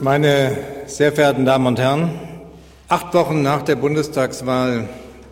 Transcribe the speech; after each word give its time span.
Meine 0.00 0.58
sehr 0.86 1.10
verehrten 1.10 1.46
Damen 1.46 1.66
und 1.66 1.78
Herren, 1.78 2.10
acht 2.88 3.14
Wochen 3.14 3.42
nach 3.42 3.62
der 3.62 3.76
Bundestagswahl 3.76 4.90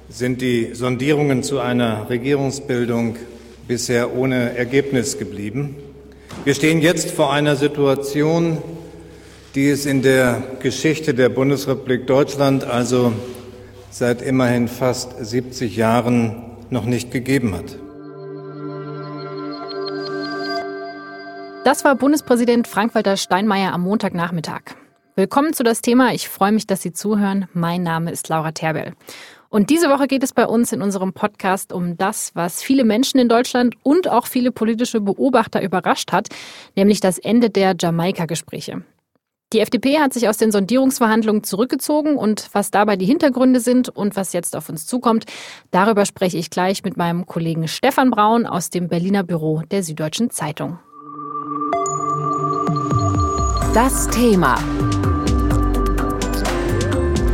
sind 0.08 0.41
die 0.41 0.75
Sondierungen 0.75 1.42
zu 1.42 1.60
einer 1.60 2.08
Regierungsbildung 2.08 3.17
bisher 3.69 4.17
ohne 4.17 4.57
Ergebnis 4.57 5.19
geblieben. 5.19 5.77
Wir 6.45 6.55
stehen 6.55 6.81
jetzt 6.81 7.11
vor 7.11 7.31
einer 7.31 7.57
Situation, 7.57 8.59
die 9.54 9.68
es 9.68 9.84
in 9.84 10.00
der 10.00 10.42
Geschichte 10.61 11.12
der 11.12 11.28
Bundesrepublik 11.28 12.06
Deutschland, 12.06 12.64
also 12.64 13.12
seit 13.90 14.22
immerhin 14.22 14.68
fast 14.68 15.24
70 15.24 15.76
Jahren, 15.76 16.42
noch 16.70 16.86
nicht 16.86 17.10
gegeben 17.10 17.54
hat. 17.54 17.84
Das 21.64 21.82
war 21.82 21.94
Bundespräsident 21.94 22.68
Frank-Walter 22.68 23.16
Steinmeier 23.16 23.72
am 23.72 23.84
Montagnachmittag. 23.84 24.77
Willkommen 25.16 25.55
zu 25.55 25.62
das 25.62 25.80
Thema. 25.80 26.12
Ich 26.12 26.28
freue 26.28 26.52
mich, 26.52 26.66
dass 26.66 26.82
Sie 26.82 26.92
zuhören. 26.92 27.48
Mein 27.55 27.82
Name 27.82 28.10
ist 28.10 28.28
Laura 28.28 28.52
Terbell. 28.52 28.92
Und 29.48 29.70
diese 29.70 29.88
Woche 29.88 30.06
geht 30.06 30.22
es 30.22 30.34
bei 30.34 30.45
uns 30.46 30.72
in 30.72 30.82
unserem 30.82 31.14
Podcast 31.14 31.72
um 31.72 31.96
das, 31.96 32.32
was 32.34 32.62
viele 32.62 32.84
Menschen 32.84 33.19
in 33.19 33.30
Deutschland 33.30 33.77
und 33.82 34.08
auch 34.08 34.27
viele 34.27 34.52
politische 34.52 35.00
Beobachter 35.00 35.62
überrascht 35.62 36.12
hat, 36.12 36.28
nämlich 36.77 37.00
das 37.00 37.16
Ende 37.16 37.48
der 37.48 37.74
Jamaika-Gespräche. 37.80 38.84
Die 39.55 39.60
FDP 39.60 40.00
hat 40.00 40.12
sich 40.12 40.28
aus 40.28 40.36
den 40.36 40.52
Sondierungsverhandlungen 40.52 41.44
zurückgezogen 41.44 42.16
und 42.16 42.50
was 42.52 42.72
dabei 42.72 42.96
die 42.96 43.06
Hintergründe 43.06 43.60
sind 43.60 43.88
und 43.88 44.16
was 44.16 44.34
jetzt 44.34 44.55
auf 44.55 44.69
uns 44.69 44.86
zukommt, 44.86 45.24
darüber 45.70 46.05
spreche 46.05 46.36
ich 46.36 46.50
gleich 46.50 46.84
mit 46.84 46.98
meinem 46.98 47.24
Kollegen 47.24 47.69
Stefan 47.69 48.10
Braun 48.10 48.44
aus 48.44 48.69
dem 48.69 48.88
Berliner 48.88 49.22
Büro 49.22 49.62
der 49.70 49.83
Süddeutschen 49.83 50.28
Zeitung. 50.28 50.78
Das 53.74 54.06
Thema. 54.06 54.55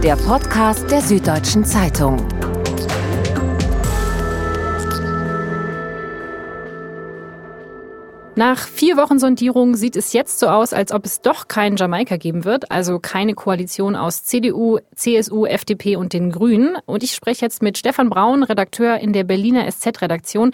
Der 0.02 0.16
Podcast 0.16 0.90
der 0.90 1.02
Süddeutschen 1.02 1.66
Zeitung. 1.66 2.16
Nach 8.36 8.56
vier 8.56 8.96
Wochen 8.96 9.18
Sondierung 9.18 9.76
sieht 9.76 9.96
es 9.96 10.14
jetzt 10.14 10.38
so 10.38 10.46
aus, 10.46 10.72
als 10.72 10.92
ob 10.92 11.04
es 11.04 11.20
doch 11.20 11.46
kein 11.46 11.76
Jamaika 11.76 12.16
geben 12.16 12.46
wird, 12.46 12.70
also 12.70 12.98
keine 13.00 13.34
Koalition 13.34 13.94
aus 13.94 14.24
CDU, 14.24 14.78
CSU, 14.94 15.44
FDP 15.44 15.96
und 15.96 16.14
den 16.14 16.32
Grünen. 16.32 16.78
Und 16.86 17.02
ich 17.02 17.12
spreche 17.12 17.44
jetzt 17.44 17.60
mit 17.60 17.76
Stefan 17.76 18.08
Braun, 18.08 18.44
Redakteur 18.44 18.96
in 18.96 19.12
der 19.12 19.24
Berliner 19.24 19.70
SZ-Redaktion. 19.70 20.52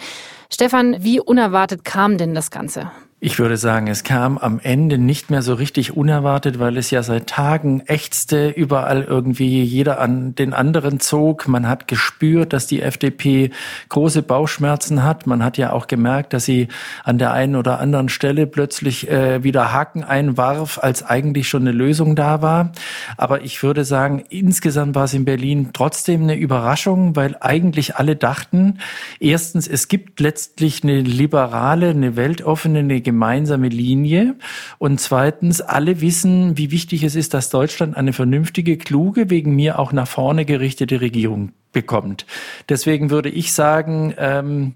Stefan, 0.51 1.01
wie 1.01 1.21
unerwartet 1.21 1.85
kam 1.85 2.17
denn 2.17 2.35
das 2.35 2.51
Ganze? 2.51 2.91
Ich 3.19 3.39
würde 3.39 3.57
sagen, 3.57 3.87
es 3.87 4.03
kam 4.03 4.37
am 4.37 4.59
Ende 4.61 4.99
nicht 4.99 5.31
mehr 5.31 5.41
so 5.41 5.55
richtig 5.55 5.97
unerwartet, 5.97 6.59
weil 6.59 6.77
es 6.77 6.91
ja 6.91 7.01
seit 7.01 7.25
Tagen 7.25 7.81
ächzte, 7.87 8.49
überall 8.49 9.01
irgendwie 9.01 9.63
jeder 9.63 9.99
an 9.99 10.35
den 10.35 10.53
anderen 10.53 10.99
zog. 10.99 11.47
Man 11.47 11.67
hat 11.67 11.87
gespürt, 11.87 12.53
dass 12.53 12.67
die 12.67 12.83
FDP 12.83 13.49
große 13.89 14.21
Bauchschmerzen 14.21 15.03
hat. 15.03 15.25
Man 15.25 15.43
hat 15.43 15.57
ja 15.57 15.71
auch 15.71 15.87
gemerkt, 15.87 16.31
dass 16.33 16.45
sie 16.45 16.67
an 17.03 17.17
der 17.17 17.33
einen 17.33 17.55
oder 17.55 17.79
anderen 17.79 18.09
Stelle 18.09 18.45
plötzlich 18.45 19.09
äh, 19.09 19.43
wieder 19.43 19.73
Haken 19.73 20.03
einwarf, 20.03 20.77
als 20.79 21.01
eigentlich 21.01 21.49
schon 21.49 21.63
eine 21.63 21.71
Lösung 21.71 22.15
da 22.15 22.43
war. 22.43 22.71
Aber 23.17 23.41
ich 23.41 23.63
würde 23.63 23.83
sagen, 23.83 24.25
insgesamt 24.29 24.93
war 24.93 25.05
es 25.05 25.15
in 25.15 25.25
Berlin 25.25 25.71
trotzdem 25.73 26.21
eine 26.21 26.35
Überraschung, 26.35 27.15
weil 27.15 27.35
eigentlich 27.39 27.95
alle 27.95 28.15
dachten, 28.15 28.77
erstens, 29.19 29.67
es 29.67 29.87
gibt 29.87 30.19
letztlich 30.19 30.83
eine 30.83 31.01
liberale, 31.01 31.89
eine 31.89 32.15
weltoffene, 32.15 32.77
eine 32.77 33.06
gemeinsame 33.07 33.69
Linie. 33.69 34.35
Und 34.79 34.99
zweitens, 34.99 35.61
alle 35.61 36.01
wissen, 36.01 36.57
wie 36.57 36.71
wichtig 36.71 37.03
es 37.03 37.15
ist, 37.15 37.33
dass 37.33 37.49
Deutschland 37.49 37.95
eine 37.95 38.11
vernünftige, 38.11 38.77
kluge, 38.77 39.29
wegen 39.29 39.55
mir 39.55 39.79
auch 39.79 39.93
nach 39.93 40.09
vorne 40.09 40.43
gerichtete 40.43 40.99
Regierung 40.99 41.53
bekommt. 41.71 42.25
Deswegen 42.67 43.09
würde 43.09 43.29
ich 43.29 43.53
sagen, 43.53 44.13
ähm, 44.17 44.75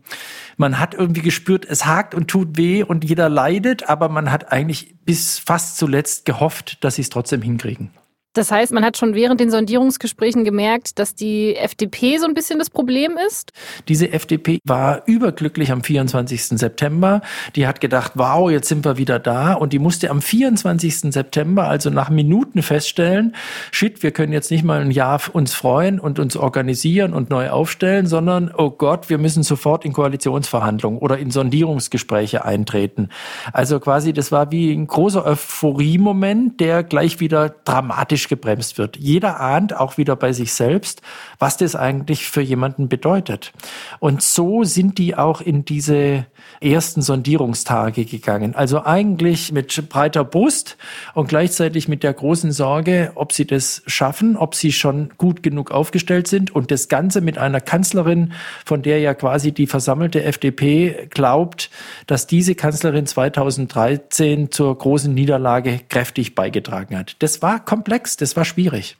man 0.56 0.80
hat 0.80 0.94
irgendwie 0.94 1.22
gespürt, 1.22 1.66
es 1.66 1.86
hakt 1.86 2.16
und 2.16 2.30
tut 2.30 2.58
weh 2.58 2.84
und 2.84 3.04
jeder 3.04 3.28
leidet, 3.28 3.90
aber 3.90 4.08
man 4.08 4.32
hat 4.32 4.54
eigentlich 4.54 4.96
bis 5.04 5.38
fast 5.38 5.78
zuletzt 5.78 6.24
gehofft, 6.24 6.82
dass 6.86 6.96
sie 6.96 7.02
es 7.02 7.10
trotzdem 7.10 7.42
hinkriegen. 7.42 7.90
Das 8.34 8.50
heißt, 8.50 8.72
man 8.72 8.86
hat 8.86 8.96
schon 8.98 9.14
während 9.14 9.42
den 9.42 9.52
Sondierungsgesprächen 9.52 10.46
gemerkt, 10.46 11.00
dass 11.00 11.16
die 11.16 11.56
FDP 11.58 12.18
so 12.18 12.26
ein 12.26 12.34
bisschen 12.34 12.60
das 12.60 12.70
Problem 12.70 13.18
ist? 13.28 13.52
Diese 13.90 14.14
FDP 14.14 14.60
war 14.64 15.04
überglücklich 15.06 15.72
am 15.72 15.84
24. 15.84 16.44
September. 16.60 17.22
Die 17.58 17.68
hat 17.68 17.82
gedacht, 17.82 18.14
wow, 18.16 18.50
jetzt 18.50 18.70
sind 18.70 18.86
wir 18.86 18.98
wieder 18.98 19.20
da. 19.20 19.54
Und 19.54 19.74
die 19.74 19.80
musste 19.80 20.10
am 20.10 20.22
24. 20.22 21.14
September, 21.14 21.68
also 21.68 21.90
nach 21.90 22.10
Minuten 22.10 22.64
feststellen, 22.64 23.36
shit, 23.72 24.02
wir 24.02 24.12
können 24.12 24.32
jetzt 24.32 24.50
nicht 24.50 24.64
mal 24.64 24.80
ein 24.80 24.92
Jahr 24.92 25.20
uns 25.34 25.54
freuen 25.54 26.00
und 26.00 26.18
uns 26.18 26.38
organisieren 26.38 27.14
und 27.14 27.30
neu 27.30 27.50
aufstellen, 27.50 28.08
sondern, 28.08 28.50
oh 28.56 28.70
Gott, 28.70 29.10
wir 29.10 29.18
müssen 29.18 29.44
sofort 29.44 29.84
in 29.84 29.92
Koalitionsverhandlungen 29.92 31.00
oder 31.00 31.18
in 31.18 31.32
Sondierungsgespräche 31.32 32.46
eintreten. 32.46 33.10
Also 33.52 33.82
quasi, 33.82 34.14
das 34.14 34.32
war 34.32 34.52
wie 34.52 34.72
ein 34.72 34.88
großer 34.88 35.26
Euphorie-Moment, 35.26 36.62
der 36.62 36.84
gleich 36.84 37.20
wieder 37.20 37.54
dramatisch 37.66 38.21
hektisch 38.22 38.30
gebremst 38.30 38.78
wird. 38.78 38.98
Jeder 38.98 39.40
ahnt 39.40 39.76
auch 39.76 39.98
wieder 39.98 40.16
bei 40.16 40.34
sich 40.34 40.54
selbst, 40.54 41.02
was 41.40 41.58
das 41.58 41.76
eigentlich 41.76 42.28
für 42.28 42.42
jemanden 42.42 42.88
bedeutet. 42.88 43.52
Und 44.00 44.22
so 44.22 44.64
sind 44.64 44.98
die 44.98 45.16
auch 45.16 45.42
in 45.42 45.66
diese 45.66 46.26
ersten 46.60 47.02
Sondierungstage 47.02 48.06
gegangen. 48.06 48.56
Also 48.56 48.84
eigentlich 48.84 49.52
mit 49.52 49.90
breiter 49.90 50.24
Brust 50.24 50.78
und 51.14 51.28
gleichzeitig 51.30 51.88
mit 51.88 52.04
der 52.04 52.14
großen 52.14 52.52
Sorge, 52.52 53.12
ob 53.16 53.32
sie 53.32 53.46
das 53.46 53.82
schaffen, 53.88 54.38
ob 54.38 54.56
sie 54.56 54.72
schon 54.72 55.12
gut 55.18 55.44
genug 55.44 55.72
aufgestellt 55.72 56.28
sind 56.28 56.54
und 56.54 56.72
das 56.72 56.88
Ganze 56.88 57.22
mit 57.22 57.38
einer 57.38 57.62
Kanzlerin, 57.62 58.34
von 58.66 58.82
der 58.82 59.00
ja 59.00 59.14
quasi 59.14 59.52
die 59.52 59.68
versammelte 59.68 60.24
FDP 60.24 61.08
glaubt, 61.10 61.70
dass 62.08 62.28
diese 62.28 62.56
Kanzlerin 62.56 63.06
2013 63.06 64.52
zur 64.52 64.78
großen 64.78 65.14
Niederlage 65.14 65.80
kräftig 65.90 66.36
beigetragen 66.36 66.98
hat. 66.98 67.16
Das 67.20 67.42
war 67.42 67.64
komplex 67.64 68.11
komplex, 68.12 68.18
das 68.18 68.36
war 68.36 68.46
schwierig. 68.46 68.98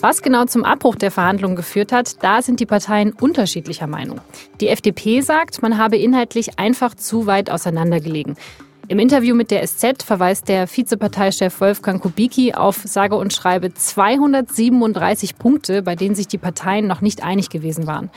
Was 0.00 0.22
genau 0.22 0.44
zum 0.44 0.64
Abbruch 0.64 0.94
der 0.94 1.10
Verhandlungen 1.10 1.56
geführt 1.56 1.90
hat, 1.90 2.22
da 2.22 2.40
sind 2.40 2.60
die 2.60 2.66
Parteien 2.66 3.12
unterschiedlicher 3.12 3.88
Meinung. 3.88 4.20
Die 4.60 4.68
FDP 4.68 5.20
sagt, 5.20 5.62
man 5.62 5.78
habe 5.78 5.96
inhaltlich 5.96 6.58
einfach 6.58 6.94
zu 6.94 7.26
weit 7.26 7.50
auseinandergelegen. 7.50 8.36
Im 8.88 9.00
Interview 9.00 9.34
mit 9.34 9.50
der 9.50 9.66
SZ 9.66 10.04
verweist 10.04 10.48
der 10.48 10.68
Vizeparteichef 10.68 11.60
Wolfgang 11.60 12.00
Kubicki 12.00 12.54
auf 12.54 12.76
sage 12.84 13.16
und 13.16 13.32
schreibe 13.32 13.74
237 13.74 15.38
Punkte, 15.38 15.82
bei 15.82 15.96
denen 15.96 16.14
sich 16.14 16.28
die 16.28 16.38
Parteien 16.38 16.86
noch 16.86 17.00
nicht 17.00 17.24
einig 17.24 17.50
gewesen 17.50 17.88
waren. 17.88 18.10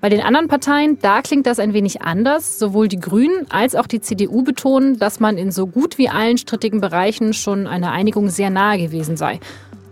Bei 0.00 0.08
den 0.08 0.20
anderen 0.20 0.46
Parteien, 0.46 0.98
da 1.00 1.22
klingt 1.22 1.46
das 1.46 1.58
ein 1.58 1.74
wenig 1.74 2.02
anders. 2.02 2.60
Sowohl 2.60 2.86
die 2.86 3.00
Grünen 3.00 3.50
als 3.50 3.74
auch 3.74 3.88
die 3.88 4.00
CDU 4.00 4.42
betonen, 4.42 4.96
dass 4.98 5.18
man 5.18 5.36
in 5.36 5.50
so 5.50 5.66
gut 5.66 5.98
wie 5.98 6.08
allen 6.08 6.38
strittigen 6.38 6.80
Bereichen 6.80 7.32
schon 7.32 7.66
einer 7.66 7.90
Einigung 7.90 8.28
sehr 8.28 8.48
nahe 8.48 8.78
gewesen 8.78 9.16
sei. 9.16 9.40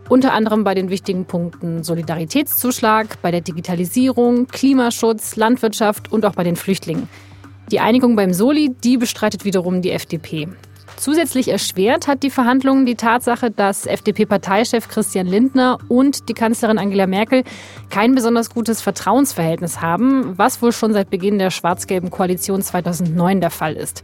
Unter 0.08 0.32
anderem 0.32 0.62
bei 0.62 0.74
den 0.74 0.90
wichtigen 0.90 1.24
Punkten 1.24 1.82
Solidaritätszuschlag, 1.82 3.20
bei 3.20 3.32
der 3.32 3.40
Digitalisierung, 3.40 4.46
Klimaschutz, 4.46 5.34
Landwirtschaft 5.34 6.12
und 6.12 6.24
auch 6.24 6.36
bei 6.36 6.44
den 6.44 6.54
Flüchtlingen. 6.54 7.08
Die 7.72 7.80
Einigung 7.80 8.14
beim 8.14 8.32
Soli, 8.32 8.70
die 8.84 8.98
bestreitet 8.98 9.44
wiederum 9.44 9.82
die 9.82 9.90
FDP. 9.90 10.46
Zusätzlich 10.96 11.48
erschwert 11.48 12.08
hat 12.08 12.22
die 12.22 12.30
Verhandlungen 12.30 12.86
die 12.86 12.94
Tatsache, 12.94 13.50
dass 13.50 13.86
FDP-Parteichef 13.86 14.88
Christian 14.88 15.26
Lindner 15.26 15.78
und 15.88 16.28
die 16.28 16.34
Kanzlerin 16.34 16.78
Angela 16.78 17.06
Merkel 17.06 17.44
kein 17.90 18.14
besonders 18.14 18.50
gutes 18.50 18.80
Vertrauensverhältnis 18.80 19.82
haben, 19.82 20.38
was 20.38 20.62
wohl 20.62 20.72
schon 20.72 20.94
seit 20.94 21.10
Beginn 21.10 21.38
der 21.38 21.50
schwarz-gelben 21.50 22.10
Koalition 22.10 22.62
2009 22.62 23.40
der 23.40 23.50
Fall 23.50 23.74
ist. 23.74 24.02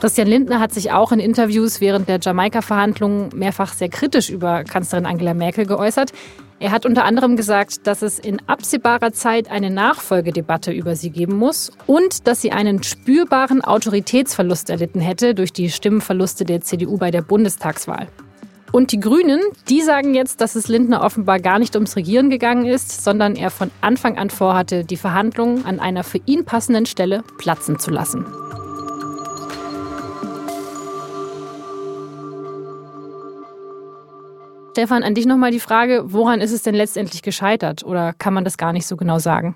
Christian 0.00 0.28
Lindner 0.28 0.60
hat 0.60 0.72
sich 0.72 0.92
auch 0.92 1.12
in 1.12 1.20
Interviews 1.20 1.82
während 1.82 2.08
der 2.08 2.18
Jamaika-Verhandlungen 2.18 3.28
mehrfach 3.34 3.74
sehr 3.74 3.90
kritisch 3.90 4.30
über 4.30 4.64
Kanzlerin 4.64 5.04
Angela 5.04 5.34
Merkel 5.34 5.66
geäußert. 5.66 6.12
Er 6.58 6.70
hat 6.72 6.86
unter 6.86 7.04
anderem 7.04 7.36
gesagt, 7.36 7.86
dass 7.86 8.00
es 8.00 8.18
in 8.18 8.40
absehbarer 8.48 9.12
Zeit 9.12 9.50
eine 9.50 9.68
Nachfolgedebatte 9.68 10.72
über 10.72 10.96
sie 10.96 11.10
geben 11.10 11.36
muss 11.36 11.70
und 11.86 12.26
dass 12.26 12.40
sie 12.40 12.50
einen 12.50 12.82
spürbaren 12.82 13.62
Autoritätsverlust 13.62 14.70
erlitten 14.70 15.00
hätte 15.00 15.34
durch 15.34 15.52
die 15.52 15.70
Stimmenverluste 15.70 16.46
der 16.46 16.62
CDU 16.62 16.96
bei 16.96 17.10
der 17.10 17.20
Bundestagswahl. 17.20 18.08
Und 18.72 18.92
die 18.92 19.00
Grünen, 19.00 19.40
die 19.68 19.82
sagen 19.82 20.14
jetzt, 20.14 20.40
dass 20.40 20.54
es 20.54 20.68
Lindner 20.68 21.02
offenbar 21.02 21.40
gar 21.40 21.58
nicht 21.58 21.74
ums 21.74 21.96
Regieren 21.96 22.30
gegangen 22.30 22.64
ist, 22.64 23.04
sondern 23.04 23.36
er 23.36 23.50
von 23.50 23.70
Anfang 23.82 24.16
an 24.16 24.30
vorhatte, 24.30 24.84
die 24.84 24.96
Verhandlungen 24.96 25.66
an 25.66 25.78
einer 25.78 26.04
für 26.04 26.20
ihn 26.24 26.46
passenden 26.46 26.86
Stelle 26.86 27.22
platzen 27.36 27.78
zu 27.78 27.90
lassen. 27.90 28.24
Stefan, 34.80 35.02
an 35.02 35.14
dich 35.14 35.26
nochmal 35.26 35.50
die 35.50 35.60
Frage, 35.60 36.04
woran 36.06 36.40
ist 36.40 36.52
es 36.52 36.62
denn 36.62 36.74
letztendlich 36.74 37.20
gescheitert 37.20 37.84
oder 37.84 38.14
kann 38.14 38.32
man 38.32 38.44
das 38.44 38.56
gar 38.56 38.72
nicht 38.72 38.86
so 38.86 38.96
genau 38.96 39.18
sagen? 39.18 39.54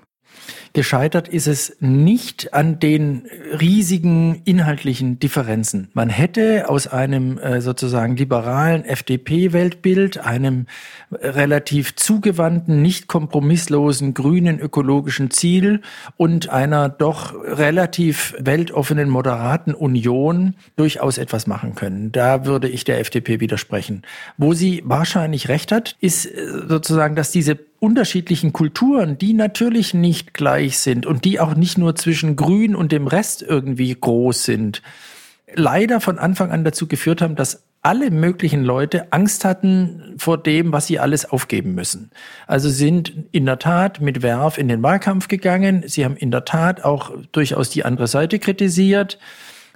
Gescheitert 0.73 1.29
ist 1.29 1.47
es 1.47 1.77
nicht 1.79 2.53
an 2.53 2.79
den 2.79 3.27
riesigen 3.59 4.41
inhaltlichen 4.43 5.19
Differenzen. 5.19 5.89
Man 5.93 6.09
hätte 6.09 6.69
aus 6.69 6.87
einem 6.87 7.37
äh, 7.37 7.61
sozusagen 7.61 8.17
liberalen 8.17 8.83
FDP-Weltbild, 8.83 10.17
einem 10.17 10.65
relativ 11.11 11.95
zugewandten, 11.95 12.81
nicht 12.81 13.07
kompromisslosen 13.07 14.13
grünen 14.13 14.59
ökologischen 14.59 15.31
Ziel 15.31 15.81
und 16.17 16.49
einer 16.49 16.89
doch 16.89 17.33
relativ 17.33 18.35
weltoffenen, 18.39 19.09
moderaten 19.09 19.73
Union 19.73 20.55
durchaus 20.75 21.17
etwas 21.17 21.47
machen 21.47 21.75
können. 21.75 22.11
Da 22.11 22.45
würde 22.45 22.67
ich 22.67 22.83
der 22.83 22.99
FDP 22.99 23.39
widersprechen. 23.39 24.01
Wo 24.37 24.53
sie 24.53 24.83
wahrscheinlich 24.85 25.47
recht 25.47 25.71
hat, 25.71 25.95
ist 26.01 26.25
äh, 26.25 26.67
sozusagen, 26.67 27.15
dass 27.15 27.31
diese 27.31 27.57
unterschiedlichen 27.79 28.53
Kulturen, 28.53 29.17
die 29.17 29.33
natürlich 29.33 29.93
nicht 29.93 30.33
gleich 30.33 30.79
sind 30.79 31.05
und 31.05 31.25
die 31.25 31.39
auch 31.39 31.55
nicht 31.55 31.77
nur 31.77 31.95
zwischen 31.95 32.35
Grün 32.35 32.75
und 32.75 32.91
dem 32.91 33.07
Rest 33.07 33.41
irgendwie 33.41 33.95
groß 33.99 34.43
sind, 34.43 34.81
leider 35.53 36.01
von 36.01 36.19
Anfang 36.19 36.51
an 36.51 36.63
dazu 36.63 36.87
geführt 36.87 37.21
haben, 37.21 37.35
dass 37.35 37.63
alle 37.85 38.09
möglichen 38.09 38.63
Leute 38.63 39.13
Angst 39.13 39.45
hatten 39.45 40.15
vor 40.17 40.41
dem, 40.41 40.73
was 40.73 40.87
sie 40.87 40.97
alles 40.97 41.29
aufgeben 41.29 41.75
müssen. 41.75 42.09
Also 42.47 42.67
sind 42.67 43.13
in 43.31 43.45
der 43.45 43.59
Tat 43.59 44.01
mit 44.01 44.23
Werf 44.23 44.57
in 44.57 44.67
den 44.67 44.81
Wahlkampf 44.81 45.27
gegangen. 45.27 45.83
Sie 45.85 46.03
haben 46.03 46.17
in 46.17 46.31
der 46.31 46.45
Tat 46.45 46.83
auch 46.83 47.11
durchaus 47.31 47.69
die 47.69 47.85
andere 47.85 48.07
Seite 48.07 48.39
kritisiert. 48.39 49.19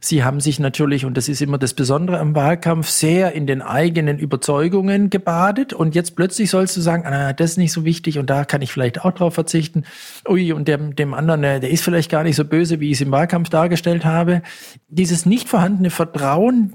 Sie 0.02 0.24
haben 0.24 0.40
sich 0.40 0.60
natürlich, 0.60 1.06
und 1.06 1.18
das 1.18 1.28
ist 1.28 1.42
immer 1.42 1.58
das 1.58 1.74
Besondere 1.74 2.20
am 2.20 2.36
Wahlkampf, 2.36 2.88
sehr 2.88 3.34
in 3.34 3.48
den 3.48 3.62
eigenen 3.62 4.18
Überzeugungen 4.18 5.10
gebadet. 5.10 5.74
Und 5.74 5.96
jetzt 5.96 6.16
plötzlich 6.16 6.50
sollst 6.50 6.78
du 6.78 6.82
sagen, 6.82 7.06
ah, 7.06 7.34
das 7.34 7.52
ist 7.52 7.58
nicht 7.58 7.74
so 7.74 7.84
wichtig 7.86 8.18
und 8.18 8.30
da 8.30 8.46
kann 8.46 8.62
ich 8.62 8.72
vielleicht 8.72 9.04
auch 9.04 9.12
drauf 9.12 9.34
verzichten. 9.34 9.84
Ui, 10.28 10.54
und 10.54 10.68
dem, 10.68 10.96
dem 10.96 11.14
anderen, 11.14 11.44
äh, 11.44 11.60
der 11.60 11.70
ist 11.70 11.84
vielleicht 11.84 12.10
gar 12.10 12.24
nicht 12.24 12.36
so 12.36 12.46
böse, 12.46 12.80
wie 12.80 12.92
ich 12.92 12.98
es 12.98 13.02
im 13.02 13.12
Wahlkampf 13.12 13.50
dargestellt 13.50 14.06
habe. 14.06 14.42
Dieses 14.88 15.26
nicht 15.26 15.50
vorhandene 15.50 15.90
Vertrauen, 15.90 16.74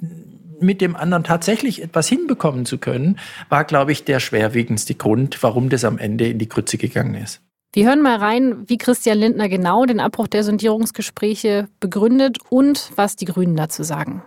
mit 0.61 0.81
dem 0.81 0.97
anderen 0.97 1.25
tatsächlich 1.25 1.83
etwas 1.83 2.09
hinbekommen 2.09 2.65
zu 2.65 2.79
können, 2.79 3.19
war, 3.49 3.65
glaube 3.65 3.93
ich, 3.93 4.05
der 4.05 4.21
schwerwiegendste 4.21 4.95
Grund, 4.95 5.43
warum 5.43 5.69
das 5.69 5.85
am 5.85 5.99
Ende 5.99 6.29
in 6.29 6.39
die 6.39 6.49
Grütze 6.49 6.79
gegangen 6.79 7.15
ist. 7.15 7.43
Wir 7.75 7.89
hören 7.89 8.03
mal 8.03 8.19
rein, 8.19 8.69
wie 8.69 8.79
Christian 8.79 9.19
Lindner 9.19 9.49
genau 9.49 9.85
den 9.85 9.99
Abbruch 9.99 10.29
der 10.29 10.45
Sondierungsgespräche 10.45 11.67
begründet 11.81 12.39
und 12.49 12.93
was 12.95 13.17
die 13.17 13.25
Grünen 13.25 13.57
dazu 13.57 13.83
sagen. 13.83 14.23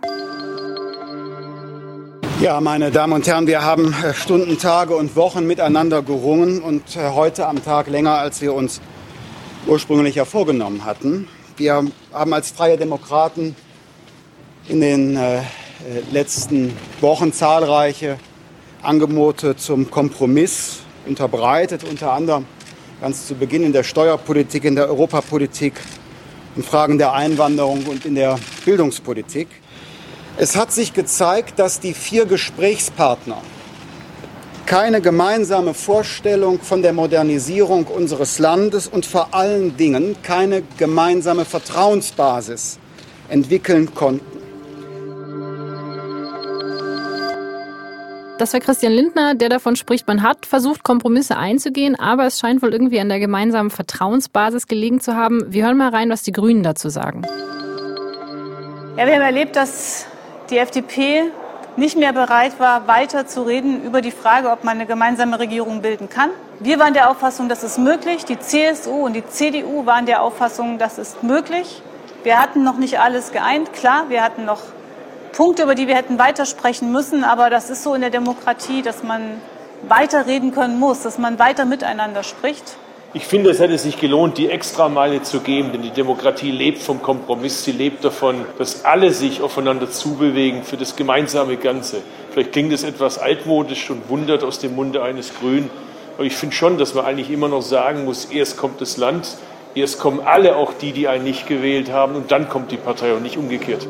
Ja, 2.42 2.60
meine 2.60 2.90
Damen 2.90 3.14
und 3.14 3.26
Herren, 3.26 3.46
wir 3.46 3.62
haben 3.62 3.94
äh, 4.04 4.12
Stunden, 4.12 4.58
Tage 4.58 4.94
und 4.94 5.16
Wochen 5.16 5.46
miteinander 5.46 6.02
gerungen 6.02 6.60
und 6.60 6.94
äh, 6.94 7.08
heute 7.14 7.46
am 7.46 7.64
Tag 7.64 7.88
länger, 7.88 8.18
als 8.18 8.42
wir 8.42 8.52
uns 8.52 8.82
ursprünglich 9.66 10.16
ja 10.16 10.26
vorgenommen 10.26 10.84
hatten. 10.84 11.26
Wir 11.56 11.82
haben 12.12 12.34
als 12.34 12.50
Freie 12.50 12.76
Demokraten 12.76 13.56
in 14.68 14.82
den 14.82 15.16
äh, 15.16 15.40
letzten 16.12 16.76
Wochen 17.00 17.32
zahlreiche 17.32 18.18
Angebote 18.82 19.56
zum 19.56 19.90
Kompromiss 19.90 20.80
unterbreitet, 21.06 21.82
unter 21.84 22.12
anderem 22.12 22.44
ganz 23.00 23.26
zu 23.26 23.34
Beginn 23.34 23.62
in 23.62 23.72
der 23.72 23.84
Steuerpolitik, 23.84 24.64
in 24.64 24.74
der 24.74 24.88
Europapolitik, 24.88 25.74
in 26.56 26.62
Fragen 26.62 26.98
der 26.98 27.12
Einwanderung 27.12 27.84
und 27.86 28.04
in 28.04 28.16
der 28.16 28.38
Bildungspolitik. 28.64 29.46
Es 30.36 30.56
hat 30.56 30.72
sich 30.72 30.94
gezeigt, 30.94 31.58
dass 31.58 31.78
die 31.78 31.94
vier 31.94 32.26
Gesprächspartner 32.26 33.40
keine 34.66 35.00
gemeinsame 35.00 35.74
Vorstellung 35.74 36.60
von 36.60 36.82
der 36.82 36.92
Modernisierung 36.92 37.86
unseres 37.86 38.38
Landes 38.38 38.86
und 38.86 39.06
vor 39.06 39.32
allen 39.32 39.76
Dingen 39.76 40.16
keine 40.22 40.62
gemeinsame 40.76 41.44
Vertrauensbasis 41.44 42.78
entwickeln 43.28 43.94
konnten. 43.94 44.37
Das 48.38 48.52
war 48.52 48.60
Christian 48.60 48.92
Lindner, 48.92 49.34
der 49.34 49.48
davon 49.48 49.74
spricht, 49.74 50.06
man 50.06 50.22
hat 50.22 50.46
versucht, 50.46 50.84
Kompromisse 50.84 51.36
einzugehen, 51.36 51.98
aber 51.98 52.26
es 52.26 52.38
scheint 52.38 52.62
wohl 52.62 52.72
irgendwie 52.72 53.00
an 53.00 53.08
der 53.08 53.18
gemeinsamen 53.18 53.70
Vertrauensbasis 53.70 54.68
gelegen 54.68 55.00
zu 55.00 55.16
haben. 55.16 55.52
Wir 55.52 55.66
hören 55.66 55.76
mal 55.76 55.88
rein, 55.88 56.08
was 56.08 56.22
die 56.22 56.30
Grünen 56.30 56.62
dazu 56.62 56.88
sagen. 56.88 57.22
Ja, 58.96 59.06
wir 59.06 59.14
haben 59.14 59.22
erlebt, 59.22 59.56
dass 59.56 60.06
die 60.50 60.58
FDP 60.58 61.32
nicht 61.76 61.98
mehr 61.98 62.12
bereit 62.12 62.60
war, 62.60 62.86
weiter 62.86 63.26
zu 63.26 63.42
reden 63.42 63.82
über 63.82 64.02
die 64.02 64.12
Frage, 64.12 64.50
ob 64.50 64.62
man 64.62 64.76
eine 64.76 64.86
gemeinsame 64.86 65.40
Regierung 65.40 65.82
bilden 65.82 66.08
kann. 66.08 66.30
Wir 66.60 66.78
waren 66.78 66.94
der 66.94 67.10
Auffassung, 67.10 67.48
das 67.48 67.64
ist 67.64 67.78
möglich. 67.78 68.24
Die 68.24 68.38
CSU 68.38 69.06
und 69.06 69.14
die 69.14 69.26
CDU 69.26 69.84
waren 69.84 70.06
der 70.06 70.22
Auffassung, 70.22 70.78
das 70.78 70.98
ist 70.98 71.24
möglich. 71.24 71.82
Wir 72.22 72.40
hatten 72.40 72.62
noch 72.62 72.78
nicht 72.78 73.00
alles 73.00 73.32
geeint. 73.32 73.72
Klar, 73.72 74.10
wir 74.10 74.22
hatten 74.22 74.44
noch 74.44 74.60
Punkte, 75.38 75.62
über 75.62 75.76
die 75.76 75.86
wir 75.86 75.94
hätten 75.94 76.18
weitersprechen 76.18 76.90
müssen. 76.90 77.22
Aber 77.22 77.48
das 77.48 77.70
ist 77.70 77.84
so 77.84 77.94
in 77.94 78.00
der 78.00 78.10
Demokratie, 78.10 78.82
dass 78.82 79.04
man 79.04 79.40
weiterreden 79.86 80.50
können 80.50 80.80
muss, 80.80 81.02
dass 81.02 81.16
man 81.16 81.38
weiter 81.38 81.64
miteinander 81.64 82.24
spricht. 82.24 82.76
Ich 83.14 83.24
finde, 83.24 83.50
es 83.50 83.60
hätte 83.60 83.78
sich 83.78 84.00
gelohnt, 84.00 84.36
die 84.36 84.50
Extrameile 84.50 85.22
zu 85.22 85.38
geben, 85.38 85.70
denn 85.70 85.82
die 85.82 85.92
Demokratie 85.92 86.50
lebt 86.50 86.82
vom 86.82 87.02
Kompromiss. 87.02 87.62
Sie 87.62 87.70
lebt 87.70 88.04
davon, 88.04 88.46
dass 88.58 88.84
alle 88.84 89.12
sich 89.12 89.40
aufeinander 89.40 89.88
zubewegen 89.88 90.64
für 90.64 90.76
das 90.76 90.96
gemeinsame 90.96 91.56
Ganze. 91.56 92.02
Vielleicht 92.32 92.50
klingt 92.50 92.72
es 92.72 92.82
etwas 92.82 93.18
altmodisch 93.18 93.90
und 93.90 94.08
wundert 94.08 94.42
aus 94.42 94.58
dem 94.58 94.74
Munde 94.74 95.04
eines 95.04 95.32
Grünen. 95.38 95.70
Aber 96.16 96.26
ich 96.26 96.34
finde 96.34 96.56
schon, 96.56 96.78
dass 96.78 96.94
man 96.94 97.04
eigentlich 97.04 97.30
immer 97.30 97.46
noch 97.46 97.62
sagen 97.62 98.06
muss, 98.06 98.24
erst 98.24 98.56
kommt 98.56 98.80
das 98.80 98.96
Land, 98.96 99.36
erst 99.76 100.00
kommen 100.00 100.18
alle, 100.18 100.56
auch 100.56 100.72
die, 100.72 100.90
die 100.90 101.06
einen 101.06 101.22
nicht 101.22 101.46
gewählt 101.46 101.92
haben, 101.92 102.16
und 102.16 102.32
dann 102.32 102.48
kommt 102.48 102.72
die 102.72 102.76
Partei 102.76 103.12
und 103.14 103.22
nicht 103.22 103.36
umgekehrt. 103.36 103.86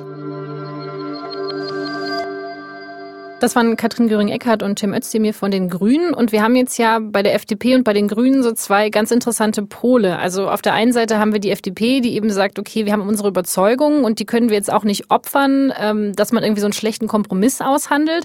Das 3.41 3.55
waren 3.55 3.77
Katrin 3.77 4.09
Göring-Eckardt 4.09 4.65
und 4.65 4.81
Tim 4.81 4.93
Özdemir 4.93 5.33
von 5.33 5.53
den 5.53 5.71
Grünen. 5.71 6.13
Und 6.13 6.33
wir 6.33 6.43
haben 6.43 6.57
jetzt 6.57 6.77
ja 6.77 6.99
bei 7.01 7.23
der 7.23 7.35
FDP 7.35 7.77
und 7.77 7.85
bei 7.85 7.93
den 7.93 8.09
Grünen 8.09 8.43
so 8.43 8.51
zwei 8.51 8.91
ganz 8.91 9.13
interessante 9.13 9.63
Pole. 9.63 10.19
Also 10.19 10.51
auf 10.51 10.61
der 10.61 10.73
einen 10.73 10.93
Seite 10.93 11.21
haben 11.21 11.33
wir 11.33 11.39
die 11.39 11.53
FDP, 11.53 12.01
die 12.01 12.17
eben 12.17 12.31
sagt, 12.31 12.59
okay, 12.59 12.85
wir 12.85 12.93
haben 12.93 13.07
unsere 13.07 13.29
Überzeugungen 13.29 14.05
und 14.05 14.19
die 14.19 14.25
können 14.25 14.49
wir 14.49 14.57
jetzt 14.57 14.73
auch 14.73 14.83
nicht 14.83 15.13
opfern, 15.13 15.73
ähm, 15.79 16.17
dass 16.17 16.33
man 16.33 16.43
irgendwie 16.43 16.63
so 16.63 16.67
einen 16.67 16.73
schlechten 16.73 17.07
Kompromiss 17.07 17.61
aushandelt. 17.61 18.25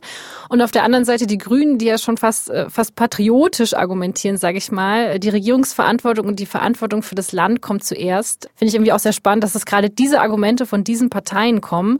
Und 0.49 0.63
auf 0.63 0.71
der 0.71 0.83
anderen 0.83 1.05
Seite 1.05 1.27
die 1.27 1.37
Grünen, 1.37 1.77
die 1.77 1.85
ja 1.85 1.99
schon 1.99 2.17
fast, 2.17 2.49
äh, 2.49 2.67
fast 2.71 2.95
patriotisch 2.95 3.75
argumentieren, 3.75 4.37
sage 4.37 4.57
ich 4.57 4.71
mal. 4.71 5.19
Die 5.19 5.29
Regierungsverantwortung 5.29 6.25
und 6.25 6.39
die 6.39 6.47
Verantwortung 6.47 7.03
für 7.03 7.13
das 7.13 7.33
Land 7.33 7.61
kommt 7.61 7.83
zuerst. 7.83 8.49
Finde 8.55 8.69
ich 8.69 8.73
irgendwie 8.73 8.93
auch 8.93 8.99
sehr 8.99 9.13
spannend, 9.13 9.43
dass 9.43 9.53
es 9.53 9.67
gerade 9.67 9.91
diese 9.91 10.21
Argumente 10.21 10.65
von 10.65 10.83
diesen 10.83 11.11
Parteien 11.11 11.61
kommen. 11.61 11.99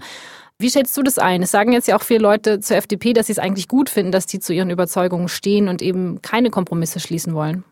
Wie 0.60 0.70
schätzt 0.70 0.96
du 0.96 1.04
das 1.04 1.18
ein? 1.18 1.42
Es 1.42 1.52
sagen 1.52 1.74
jetzt 1.74 1.88
ja 1.88 1.96
auch 1.98 2.04
viele 2.04 2.22
Leute 2.22 2.60
zur 2.60 2.78
FDP, 2.78 3.14
dass 3.14 3.28
sie 3.28 3.34
es 3.34 3.40
eigentlich 3.40 3.68
gut 3.68 3.90
finden, 3.90 4.12
dass 4.12 4.28
die 4.28 4.40
zu 4.40 4.54
ihren 4.54 4.70
Überzeugungen 4.70 5.28
stehen 5.28 5.68
und 5.68 5.82
eben 5.82 6.22
keine 6.22 6.50
Kompromisse 6.52 7.00
schließen 7.00 7.34
wollen. 7.34 7.64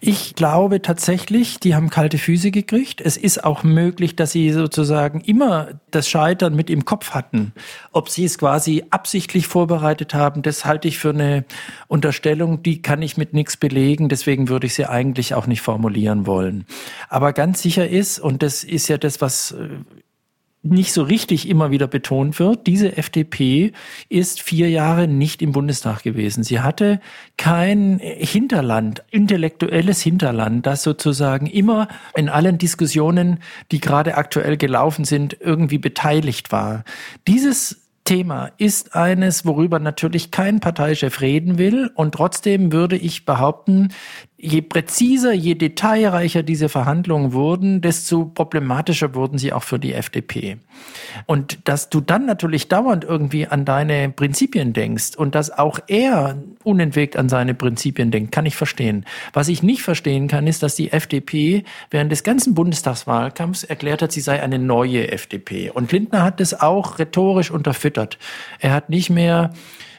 Ich 0.00 0.34
glaube 0.34 0.80
tatsächlich, 0.80 1.58
die 1.58 1.74
haben 1.74 1.90
kalte 1.90 2.16
Füße 2.16 2.50
gekriegt. 2.50 3.00
Es 3.00 3.16
ist 3.16 3.44
auch 3.44 3.64
möglich, 3.64 4.16
dass 4.16 4.32
sie 4.32 4.50
sozusagen 4.50 5.20
immer 5.20 5.68
das 5.90 6.08
Scheitern 6.08 6.54
mit 6.54 6.70
im 6.70 6.84
Kopf 6.84 7.10
hatten. 7.10 7.52
Ob 7.92 8.08
sie 8.08 8.24
es 8.24 8.38
quasi 8.38 8.84
absichtlich 8.90 9.46
vorbereitet 9.46 10.14
haben, 10.14 10.42
das 10.42 10.64
halte 10.64 10.88
ich 10.88 10.98
für 10.98 11.10
eine 11.10 11.44
Unterstellung, 11.88 12.62
die 12.62 12.80
kann 12.80 13.02
ich 13.02 13.16
mit 13.16 13.34
nichts 13.34 13.56
belegen. 13.56 14.08
Deswegen 14.08 14.48
würde 14.48 14.68
ich 14.68 14.74
sie 14.74 14.86
eigentlich 14.86 15.34
auch 15.34 15.46
nicht 15.46 15.60
formulieren 15.60 16.26
wollen. 16.26 16.64
Aber 17.08 17.32
ganz 17.32 17.60
sicher 17.60 17.88
ist, 17.88 18.20
und 18.20 18.42
das 18.42 18.64
ist 18.64 18.88
ja 18.88 18.96
das, 18.96 19.20
was 19.20 19.52
äh, 19.52 19.68
nicht 20.62 20.92
so 20.92 21.02
richtig 21.02 21.48
immer 21.48 21.70
wieder 21.70 21.86
betont 21.86 22.38
wird, 22.38 22.66
diese 22.66 22.96
FDP 22.96 23.72
ist 24.08 24.42
vier 24.42 24.68
Jahre 24.68 25.08
nicht 25.08 25.40
im 25.40 25.52
Bundestag 25.52 26.02
gewesen. 26.02 26.44
Sie 26.44 26.60
hatte 26.60 27.00
kein 27.38 27.98
Hinterland, 27.98 29.02
intellektuelles 29.10 30.02
Hinterland, 30.02 30.66
das 30.66 30.82
sozusagen 30.82 31.46
immer 31.46 31.88
in 32.14 32.28
allen 32.28 32.58
Diskussionen, 32.58 33.38
die 33.72 33.80
gerade 33.80 34.16
aktuell 34.16 34.58
gelaufen 34.58 35.04
sind, 35.04 35.36
irgendwie 35.40 35.78
beteiligt 35.78 36.52
war. 36.52 36.84
Dieses 37.26 37.80
Thema 38.10 38.50
ist 38.58 38.96
eines, 38.96 39.46
worüber 39.46 39.78
natürlich 39.78 40.32
kein 40.32 40.58
Parteichef 40.58 41.20
reden 41.20 41.58
will. 41.58 41.90
Und 41.94 42.12
trotzdem 42.12 42.72
würde 42.72 42.96
ich 42.96 43.24
behaupten, 43.24 43.92
je 44.42 44.62
präziser, 44.62 45.32
je 45.32 45.54
detailreicher 45.54 46.42
diese 46.42 46.68
Verhandlungen 46.68 47.32
wurden, 47.32 47.80
desto 47.80 48.24
problematischer 48.24 49.14
wurden 49.14 49.38
sie 49.38 49.52
auch 49.52 49.62
für 49.62 49.78
die 49.78 49.92
FDP. 49.92 50.56
Und 51.26 51.58
dass 51.68 51.90
du 51.90 52.00
dann 52.00 52.24
natürlich 52.24 52.68
dauernd 52.68 53.04
irgendwie 53.04 53.46
an 53.46 53.64
deine 53.64 54.08
Prinzipien 54.08 54.72
denkst 54.72 55.16
und 55.16 55.34
dass 55.34 55.50
auch 55.50 55.78
er 55.88 56.42
unentwegt 56.64 57.16
an 57.16 57.28
seine 57.28 57.54
Prinzipien 57.54 58.10
denkt, 58.10 58.32
kann 58.32 58.46
ich 58.46 58.56
verstehen. 58.56 59.04
Was 59.32 59.48
ich 59.48 59.62
nicht 59.62 59.82
verstehen 59.82 60.26
kann, 60.28 60.46
ist, 60.46 60.62
dass 60.62 60.74
die 60.74 60.92
FDP 60.92 61.64
während 61.90 62.10
des 62.10 62.22
ganzen 62.22 62.54
Bundestagswahlkampfs 62.54 63.64
erklärt 63.64 64.00
hat, 64.00 64.12
sie 64.12 64.20
sei 64.20 64.42
eine 64.42 64.58
neue 64.58 65.10
FDP. 65.12 65.70
Und 65.70 65.92
Lindner 65.92 66.22
hat 66.22 66.40
das 66.40 66.58
auch 66.58 66.98
rhetorisch 66.98 67.50
unterfüttert. 67.50 68.18
Er 68.58 68.72
hat 68.72 68.88
nicht 68.88 69.10
mehr 69.10 69.52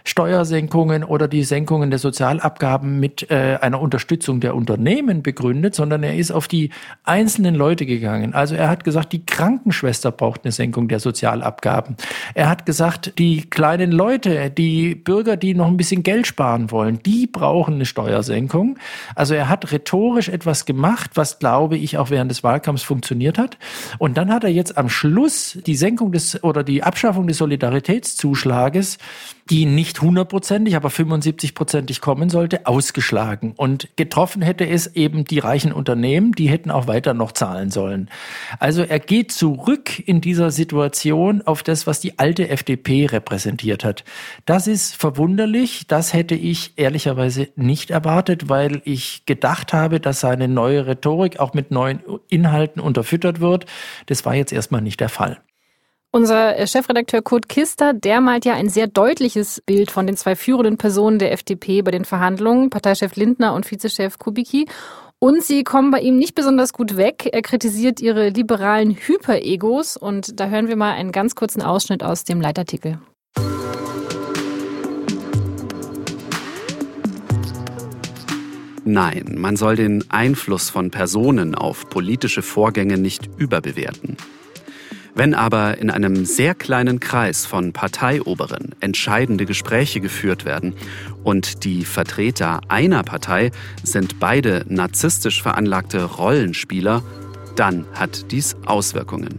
Steuersenkungen 0.03 1.03
oder 1.03 1.27
die 1.27 1.43
Senkungen 1.43 1.89
der 1.89 1.99
Sozialabgaben 1.99 2.99
mit 2.99 3.29
äh, 3.29 3.57
einer 3.61 3.81
Unterstützung 3.81 4.39
der 4.39 4.55
Unternehmen 4.55 5.23
begründet, 5.23 5.75
sondern 5.75 6.03
er 6.03 6.15
ist 6.15 6.31
auf 6.31 6.47
die 6.47 6.69
einzelnen 7.03 7.55
Leute 7.55 7.85
gegangen. 7.85 8.33
Also 8.33 8.55
er 8.55 8.69
hat 8.69 8.83
gesagt, 8.83 9.13
die 9.13 9.25
Krankenschwester 9.25 10.11
braucht 10.11 10.43
eine 10.43 10.51
Senkung 10.51 10.87
der 10.87 10.99
Sozialabgaben. 10.99 11.95
Er 12.33 12.49
hat 12.49 12.65
gesagt, 12.65 13.13
die 13.17 13.49
kleinen 13.49 13.91
Leute, 13.91 14.49
die 14.49 14.95
Bürger, 14.95 15.37
die 15.37 15.53
noch 15.53 15.67
ein 15.67 15.77
bisschen 15.77 16.03
Geld 16.03 16.27
sparen 16.27 16.71
wollen, 16.71 16.99
die 17.03 17.27
brauchen 17.27 17.75
eine 17.75 17.85
Steuersenkung. 17.85 18.77
Also 19.15 19.33
er 19.33 19.49
hat 19.49 19.71
rhetorisch 19.71 20.29
etwas 20.29 20.65
gemacht, 20.65 21.11
was 21.15 21.39
glaube 21.39 21.77
ich 21.77 21.97
auch 21.97 22.09
während 22.09 22.31
des 22.31 22.43
Wahlkampfs 22.43 22.83
funktioniert 22.83 23.37
hat. 23.37 23.57
Und 23.97 24.17
dann 24.17 24.31
hat 24.31 24.43
er 24.43 24.49
jetzt 24.49 24.77
am 24.77 24.89
Schluss 24.89 25.57
die 25.65 25.75
Senkung 25.75 26.11
des 26.11 26.43
oder 26.43 26.63
die 26.63 26.83
Abschaffung 26.83 27.27
des 27.27 27.37
Solidaritätszuschlages 27.37 28.97
die 29.49 29.65
nicht 29.65 30.01
hundertprozentig, 30.01 30.75
aber 30.75 30.89
75-prozentig 30.89 32.01
kommen 32.01 32.29
sollte, 32.29 32.67
ausgeschlagen. 32.67 33.53
Und 33.55 33.89
getroffen 33.95 34.41
hätte 34.41 34.67
es 34.67 34.95
eben 34.95 35.25
die 35.25 35.39
reichen 35.39 35.71
Unternehmen, 35.71 36.33
die 36.33 36.49
hätten 36.49 36.71
auch 36.71 36.87
weiter 36.87 37.13
noch 37.13 37.31
zahlen 37.31 37.69
sollen. 37.71 38.09
Also 38.59 38.83
er 38.83 38.99
geht 38.99 39.31
zurück 39.31 39.99
in 40.07 40.21
dieser 40.21 40.51
Situation 40.51 41.41
auf 41.41 41.63
das, 41.63 41.87
was 41.87 41.99
die 41.99 42.19
alte 42.19 42.49
FDP 42.49 43.07
repräsentiert 43.07 43.83
hat. 43.83 44.03
Das 44.45 44.67
ist 44.67 44.95
verwunderlich. 44.95 45.87
Das 45.87 46.13
hätte 46.13 46.35
ich 46.35 46.73
ehrlicherweise 46.77 47.49
nicht 47.55 47.91
erwartet, 47.91 48.49
weil 48.49 48.81
ich 48.85 49.25
gedacht 49.25 49.73
habe, 49.73 49.99
dass 49.99 50.19
seine 50.19 50.47
neue 50.47 50.87
Rhetorik 50.87 51.39
auch 51.39 51.53
mit 51.53 51.71
neuen 51.71 52.01
Inhalten 52.29 52.81
unterfüttert 52.81 53.39
wird. 53.39 53.65
Das 54.05 54.25
war 54.25 54.35
jetzt 54.35 54.53
erstmal 54.53 54.81
nicht 54.81 54.99
der 54.99 55.09
Fall. 55.09 55.41
Unser 56.13 56.57
äh, 56.57 56.67
Chefredakteur 56.67 57.21
Kurt 57.21 57.47
Kister, 57.47 57.93
der 57.93 58.19
malt 58.19 58.43
ja 58.43 58.53
ein 58.53 58.67
sehr 58.67 58.87
deutliches 58.87 59.61
Bild 59.65 59.91
von 59.91 60.05
den 60.05 60.17
zwei 60.17 60.35
führenden 60.35 60.75
Personen 60.75 61.19
der 61.19 61.31
FDP 61.31 61.81
bei 61.83 61.91
den 61.91 62.03
Verhandlungen, 62.03 62.69
Parteichef 62.69 63.15
Lindner 63.15 63.53
und 63.53 63.69
Vizechef 63.71 64.19
Kubicki. 64.19 64.67
Und 65.19 65.41
sie 65.41 65.63
kommen 65.63 65.89
bei 65.89 66.01
ihm 66.01 66.17
nicht 66.17 66.35
besonders 66.35 66.73
gut 66.73 66.97
weg. 66.97 67.29
Er 67.31 67.41
kritisiert 67.41 68.01
ihre 68.01 68.27
liberalen 68.27 68.91
Hyperegos. 68.91 69.95
Und 69.95 70.37
da 70.37 70.49
hören 70.49 70.67
wir 70.67 70.75
mal 70.75 70.91
einen 70.91 71.13
ganz 71.13 71.35
kurzen 71.35 71.61
Ausschnitt 71.61 72.03
aus 72.03 72.25
dem 72.25 72.41
Leitartikel. 72.41 72.99
Nein, 78.83 79.35
man 79.37 79.55
soll 79.55 79.77
den 79.77 80.03
Einfluss 80.11 80.69
von 80.69 80.91
Personen 80.91 81.55
auf 81.55 81.87
politische 81.89 82.41
Vorgänge 82.41 82.97
nicht 82.97 83.29
überbewerten. 83.37 84.17
Wenn 85.21 85.35
aber 85.35 85.77
in 85.77 85.91
einem 85.91 86.25
sehr 86.25 86.55
kleinen 86.55 86.99
Kreis 86.99 87.45
von 87.45 87.73
Parteioberen 87.73 88.73
entscheidende 88.79 89.45
Gespräche 89.45 90.01
geführt 90.01 90.45
werden 90.45 90.73
und 91.23 91.63
die 91.63 91.85
Vertreter 91.85 92.61
einer 92.69 93.03
Partei 93.03 93.51
sind 93.83 94.19
beide 94.19 94.65
narzisstisch 94.67 95.43
veranlagte 95.43 96.05
Rollenspieler, 96.05 97.03
dann 97.55 97.85
hat 97.93 98.31
dies 98.31 98.55
Auswirkungen. 98.65 99.37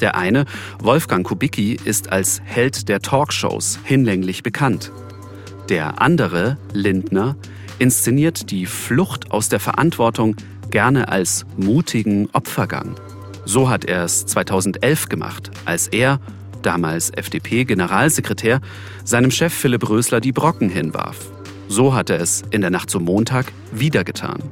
Der 0.00 0.14
eine, 0.14 0.44
Wolfgang 0.80 1.26
Kubicki, 1.26 1.76
ist 1.84 2.12
als 2.12 2.40
Held 2.44 2.88
der 2.88 3.00
Talkshows 3.00 3.80
hinlänglich 3.82 4.44
bekannt. 4.44 4.92
Der 5.70 6.00
andere, 6.00 6.56
Lindner, 6.72 7.34
inszeniert 7.80 8.52
die 8.52 8.64
Flucht 8.64 9.32
aus 9.32 9.48
der 9.48 9.58
Verantwortung 9.58 10.36
gerne 10.70 11.08
als 11.08 11.46
mutigen 11.56 12.30
Opfergang. 12.32 12.94
So 13.44 13.68
hat 13.68 13.84
er 13.84 14.04
es 14.04 14.26
2011 14.26 15.08
gemacht, 15.08 15.50
als 15.64 15.88
er, 15.88 16.20
damals 16.62 17.10
FDP-Generalsekretär, 17.10 18.60
seinem 19.04 19.30
Chef 19.30 19.52
Philipp 19.52 19.88
Rösler 19.88 20.20
die 20.20 20.32
Brocken 20.32 20.68
hinwarf. 20.68 21.30
So 21.68 21.94
hat 21.94 22.10
er 22.10 22.20
es 22.20 22.42
in 22.50 22.60
der 22.60 22.70
Nacht 22.70 22.90
zum 22.90 23.04
Montag 23.04 23.52
wieder 23.72 24.04
getan. 24.04 24.42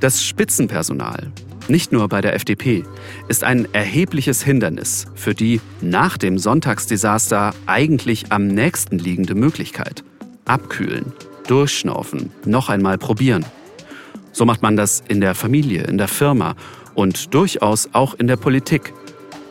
Das 0.00 0.22
Spitzenpersonal, 0.22 1.32
nicht 1.68 1.90
nur 1.90 2.08
bei 2.08 2.20
der 2.20 2.34
FDP, 2.34 2.84
ist 3.28 3.42
ein 3.42 3.66
erhebliches 3.72 4.42
Hindernis 4.42 5.06
für 5.14 5.34
die 5.34 5.60
nach 5.80 6.16
dem 6.18 6.38
Sonntagsdesaster 6.38 7.54
eigentlich 7.66 8.30
am 8.30 8.46
nächsten 8.46 8.98
liegende 8.98 9.34
Möglichkeit. 9.34 10.04
Abkühlen, 10.44 11.12
durchschnaufen, 11.48 12.30
noch 12.44 12.68
einmal 12.68 12.98
probieren. 12.98 13.44
So 14.32 14.44
macht 14.44 14.62
man 14.62 14.76
das 14.76 15.02
in 15.08 15.20
der 15.20 15.34
Familie, 15.34 15.84
in 15.84 15.96
der 15.96 16.08
Firma 16.08 16.54
und 16.96 17.32
durchaus 17.34 17.90
auch 17.92 18.14
in 18.14 18.26
der 18.26 18.36
Politik. 18.36 18.92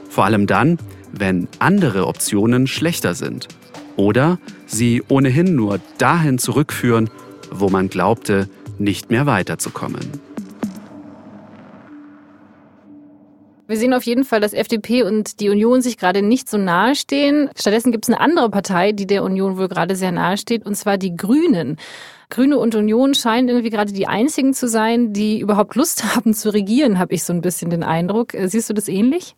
Vor 0.10 0.26
allem 0.26 0.48
dann, 0.48 0.78
wenn 1.14 1.48
andere 1.60 2.08
Optionen 2.08 2.68
schlechter 2.68 3.14
sind 3.14 3.48
oder 3.96 4.40
sie 4.66 5.02
ohnehin 5.08 5.56
nur 5.56 5.80
dahin 5.98 6.38
zurückführen, 6.38 7.10
wo 7.52 7.70
man 7.70 7.88
glaubte, 7.88 8.50
nicht 8.78 9.10
mehr 9.10 9.26
weiterzukommen. 9.26 10.35
Wir 13.68 13.78
sehen 13.78 13.96
auf 13.96 14.04
jeden 14.04 14.26
Fall, 14.26 14.42
dass 14.42 14.54
FDP 14.54 15.02
und 15.02 15.40
die 15.40 15.50
Union 15.50 15.82
sich 15.82 15.98
gerade 15.98 16.22
nicht 16.22 16.48
so 16.48 16.58
nahe 16.58 16.94
stehen. 16.94 17.50
Stattdessen 17.58 17.92
gibt 17.92 18.06
es 18.06 18.10
eine 18.10 18.20
andere 18.20 18.52
Partei, 18.52 18.92
die 18.92 19.08
der 19.08 19.24
Union 19.24 19.58
wohl 19.58 19.68
gerade 19.68 19.96
sehr 19.96 20.12
nahe 20.12 20.38
steht, 20.38 20.66
und 20.66 20.76
zwar 20.76 21.00
die 21.00 21.16
Grünen. 21.16 21.78
Grüne 22.30 22.60
und 22.60 22.76
Union 22.76 23.16
scheinen 23.16 23.48
irgendwie 23.48 23.72
gerade 23.72 23.92
die 23.92 24.08
einzigen 24.08 24.54
zu 24.54 24.68
sein, 24.68 25.14
die 25.14 25.40
überhaupt 25.40 25.76
Lust 25.76 26.04
haben 26.16 26.36
zu 26.36 26.54
regieren, 26.54 27.00
habe 27.00 27.16
ich 27.16 27.24
so 27.24 27.34
ein 27.34 27.42
bisschen 27.42 27.72
den 27.72 27.84
Eindruck. 27.84 28.34
Siehst 28.40 28.70
du 28.70 28.74
das 28.74 28.88
ähnlich? 28.88 29.36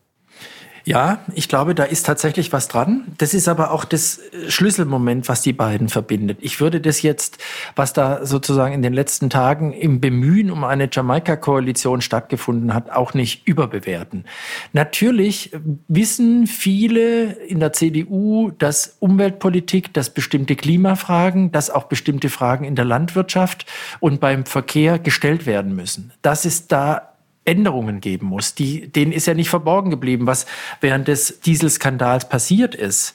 Ja, 0.87 1.19
ich 1.33 1.49
glaube, 1.49 1.75
da 1.75 1.83
ist 1.83 2.05
tatsächlich 2.05 2.53
was 2.53 2.69
dran. 2.69 3.03
Das 3.17 3.33
ist 3.33 3.49
aber 3.49 3.71
auch 3.71 3.83
das 3.83 4.19
äh, 4.19 4.49
Schlüsselmoment, 4.49 5.27
was 5.27 5.41
die 5.41 5.51
beiden 5.51 5.89
verbindet. 5.89 6.37
Ich 6.39 6.61
würde 6.61 6.79
das 6.79 7.01
jetzt, 7.01 7.39
was 7.75 7.91
da 7.91 8.25
sozusagen 8.25 8.73
in 8.73 8.81
den 8.81 8.93
letzten 8.93 9.29
Tagen 9.29 9.73
im 9.73 9.99
Bemühen 9.99 10.49
um 10.49 10.63
eine 10.63 10.87
Jamaika-Koalition 10.89 11.99
stattgefunden 11.99 12.73
hat, 12.73 12.89
auch 12.89 13.13
nicht 13.13 13.45
überbewerten. 13.45 14.23
Natürlich 14.71 15.51
wissen 15.89 16.47
viele 16.47 17.33
in 17.33 17.59
der 17.59 17.73
CDU, 17.73 18.51
dass 18.51 18.95
Umweltpolitik, 19.01 19.93
dass 19.93 20.13
bestimmte 20.13 20.55
Klimafragen, 20.55 21.51
dass 21.51 21.69
auch 21.69 21.83
bestimmte 21.83 22.29
Fragen 22.29 22.63
in 22.63 22.75
der 22.75 22.85
Landwirtschaft 22.85 23.65
und 23.99 24.21
beim 24.21 24.45
Verkehr 24.45 24.99
gestellt 24.99 25.45
werden 25.45 25.75
müssen. 25.75 26.13
Das 26.21 26.45
ist 26.45 26.71
da 26.71 27.16
Änderungen 27.47 28.01
geben 28.01 28.27
muss. 28.27 28.55
Die, 28.55 28.87
denen 28.87 29.11
ist 29.11 29.25
ja 29.25 29.33
nicht 29.33 29.49
verborgen 29.49 29.89
geblieben, 29.89 30.27
was 30.27 30.45
während 30.81 31.07
des 31.07 31.39
Dieselskandals 31.41 32.29
passiert 32.29 32.75
ist. 32.75 33.13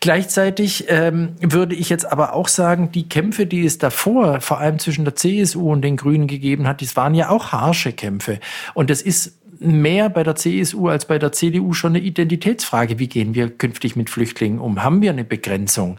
Gleichzeitig 0.00 0.86
ähm, 0.88 1.36
würde 1.40 1.74
ich 1.74 1.90
jetzt 1.90 2.10
aber 2.10 2.32
auch 2.32 2.48
sagen, 2.48 2.90
die 2.92 3.08
Kämpfe, 3.08 3.46
die 3.46 3.64
es 3.64 3.78
davor, 3.78 4.40
vor 4.40 4.58
allem 4.58 4.78
zwischen 4.78 5.04
der 5.04 5.14
CSU 5.14 5.70
und 5.70 5.82
den 5.82 5.96
Grünen 5.96 6.26
gegeben 6.26 6.66
hat, 6.66 6.82
das 6.82 6.96
waren 6.96 7.14
ja 7.14 7.28
auch 7.28 7.52
harsche 7.52 7.92
Kämpfe. 7.92 8.40
Und 8.72 8.90
es 8.90 9.02
ist 9.02 9.34
mehr 9.60 10.08
bei 10.10 10.22
der 10.22 10.36
CSU 10.36 10.88
als 10.88 11.06
bei 11.06 11.18
der 11.18 11.32
CDU 11.32 11.72
schon 11.72 11.92
eine 11.92 12.04
Identitätsfrage. 12.04 12.98
Wie 12.98 13.08
gehen 13.08 13.34
wir 13.34 13.50
künftig 13.50 13.96
mit 13.96 14.10
Flüchtlingen 14.10 14.58
um? 14.58 14.82
Haben 14.82 15.02
wir 15.02 15.10
eine 15.10 15.24
Begrenzung? 15.24 15.98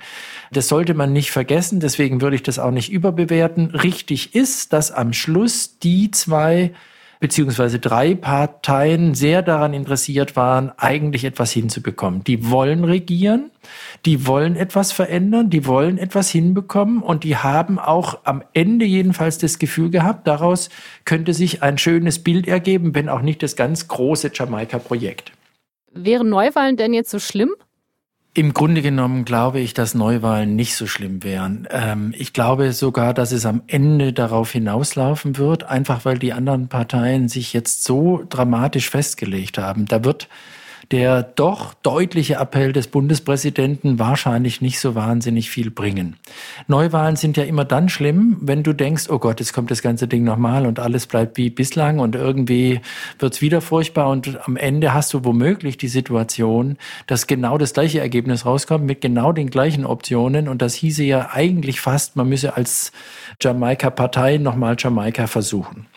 Das 0.51 0.67
sollte 0.67 0.93
man 0.93 1.13
nicht 1.13 1.31
vergessen, 1.31 1.79
deswegen 1.79 2.21
würde 2.21 2.35
ich 2.35 2.43
das 2.43 2.59
auch 2.59 2.71
nicht 2.71 2.91
überbewerten. 2.91 3.71
Richtig 3.71 4.35
ist, 4.35 4.73
dass 4.73 4.91
am 4.91 5.13
Schluss 5.13 5.79
die 5.79 6.11
zwei 6.11 6.71
beziehungsweise 7.25 7.79
drei 7.79 8.13
Parteien 8.13 9.15
sehr 9.15 9.41
daran 9.41 9.73
interessiert 9.73 10.35
waren, 10.35 10.71
eigentlich 10.77 11.25
etwas 11.25 11.51
hinzubekommen. 11.51 12.23
Die 12.23 12.51
wollen 12.51 12.83
regieren, 12.83 13.49
die 14.05 14.27
wollen 14.27 14.55
etwas 14.55 14.91
verändern, 14.91 15.49
die 15.49 15.65
wollen 15.65 15.97
etwas 15.97 16.29
hinbekommen 16.29 17.01
und 17.01 17.23
die 17.23 17.35
haben 17.35 17.79
auch 17.79 18.19
am 18.25 18.43
Ende 18.53 18.85
jedenfalls 18.85 19.39
das 19.39 19.57
Gefühl 19.57 19.89
gehabt, 19.89 20.27
daraus 20.27 20.69
könnte 21.03 21.33
sich 21.33 21.63
ein 21.63 21.79
schönes 21.79 22.23
Bild 22.23 22.47
ergeben, 22.47 22.93
wenn 22.93 23.09
auch 23.09 23.23
nicht 23.23 23.41
das 23.41 23.55
ganz 23.55 23.87
große 23.87 24.29
Jamaika-Projekt. 24.31 25.31
Wären 25.93 26.29
Neuwahlen 26.29 26.77
denn 26.77 26.93
jetzt 26.93 27.09
so 27.09 27.17
schlimm? 27.17 27.55
Im 28.37 28.53
Grunde 28.53 28.81
genommen 28.81 29.23
glaube 29.23 29.61
ich, 29.61 29.73
dass 29.73 29.95
Neuwahlen 29.95 30.57
nicht 30.57 30.75
so 30.75 30.87
schlimm 30.87 31.23
wären. 31.23 31.69
Ähm, 31.71 32.13
ich 32.17 32.33
glaube 32.33 32.73
sogar, 32.73 33.13
dass 33.13 33.31
es 33.31 33.45
am 33.45 33.61
Ende 33.67 34.11
darauf 34.11 34.51
hinauslaufen 34.51 35.37
wird, 35.37 35.63
einfach 35.63 36.03
weil 36.03 36.19
die 36.19 36.33
anderen 36.33 36.67
Parteien 36.67 37.29
sich 37.29 37.53
jetzt 37.53 37.85
so 37.85 38.25
dramatisch 38.27 38.89
festgelegt 38.89 39.57
haben. 39.57 39.85
Da 39.85 40.03
wird 40.03 40.27
der 40.91 41.23
doch 41.23 41.73
deutliche 41.73 42.35
Appell 42.35 42.73
des 42.73 42.87
Bundespräsidenten 42.87 43.99
wahrscheinlich 43.99 44.61
nicht 44.61 44.79
so 44.79 44.95
wahnsinnig 44.95 45.49
viel 45.49 45.71
bringen. 45.71 46.15
Neuwahlen 46.67 47.15
sind 47.15 47.37
ja 47.37 47.43
immer 47.43 47.65
dann 47.65 47.89
schlimm, 47.89 48.37
wenn 48.41 48.63
du 48.63 48.73
denkst, 48.73 49.05
oh 49.09 49.19
Gott, 49.19 49.39
jetzt 49.39 49.53
kommt 49.53 49.71
das 49.71 49.81
ganze 49.81 50.07
Ding 50.07 50.23
nochmal 50.23 50.65
und 50.65 50.79
alles 50.79 51.07
bleibt 51.07 51.37
wie 51.37 51.49
bislang 51.49 51.99
und 51.99 52.15
irgendwie 52.15 52.81
wird's 53.19 53.41
wieder 53.41 53.61
furchtbar 53.61 54.09
und 54.09 54.39
am 54.47 54.57
Ende 54.57 54.93
hast 54.93 55.13
du 55.13 55.23
womöglich 55.23 55.77
die 55.77 55.87
Situation, 55.87 56.77
dass 57.07 57.27
genau 57.27 57.57
das 57.57 57.73
gleiche 57.73 57.99
Ergebnis 57.99 58.45
rauskommt 58.45 58.85
mit 58.85 59.01
genau 59.01 59.31
den 59.31 59.49
gleichen 59.49 59.85
Optionen 59.85 60.47
und 60.47 60.61
das 60.61 60.75
hieße 60.75 61.03
ja 61.03 61.29
eigentlich 61.31 61.81
fast, 61.81 62.15
man 62.15 62.29
müsse 62.29 62.55
als 62.55 62.91
Jamaika-Partei 63.41 64.37
nochmal 64.37 64.75
Jamaika 64.77 65.27
versuchen. 65.27 65.87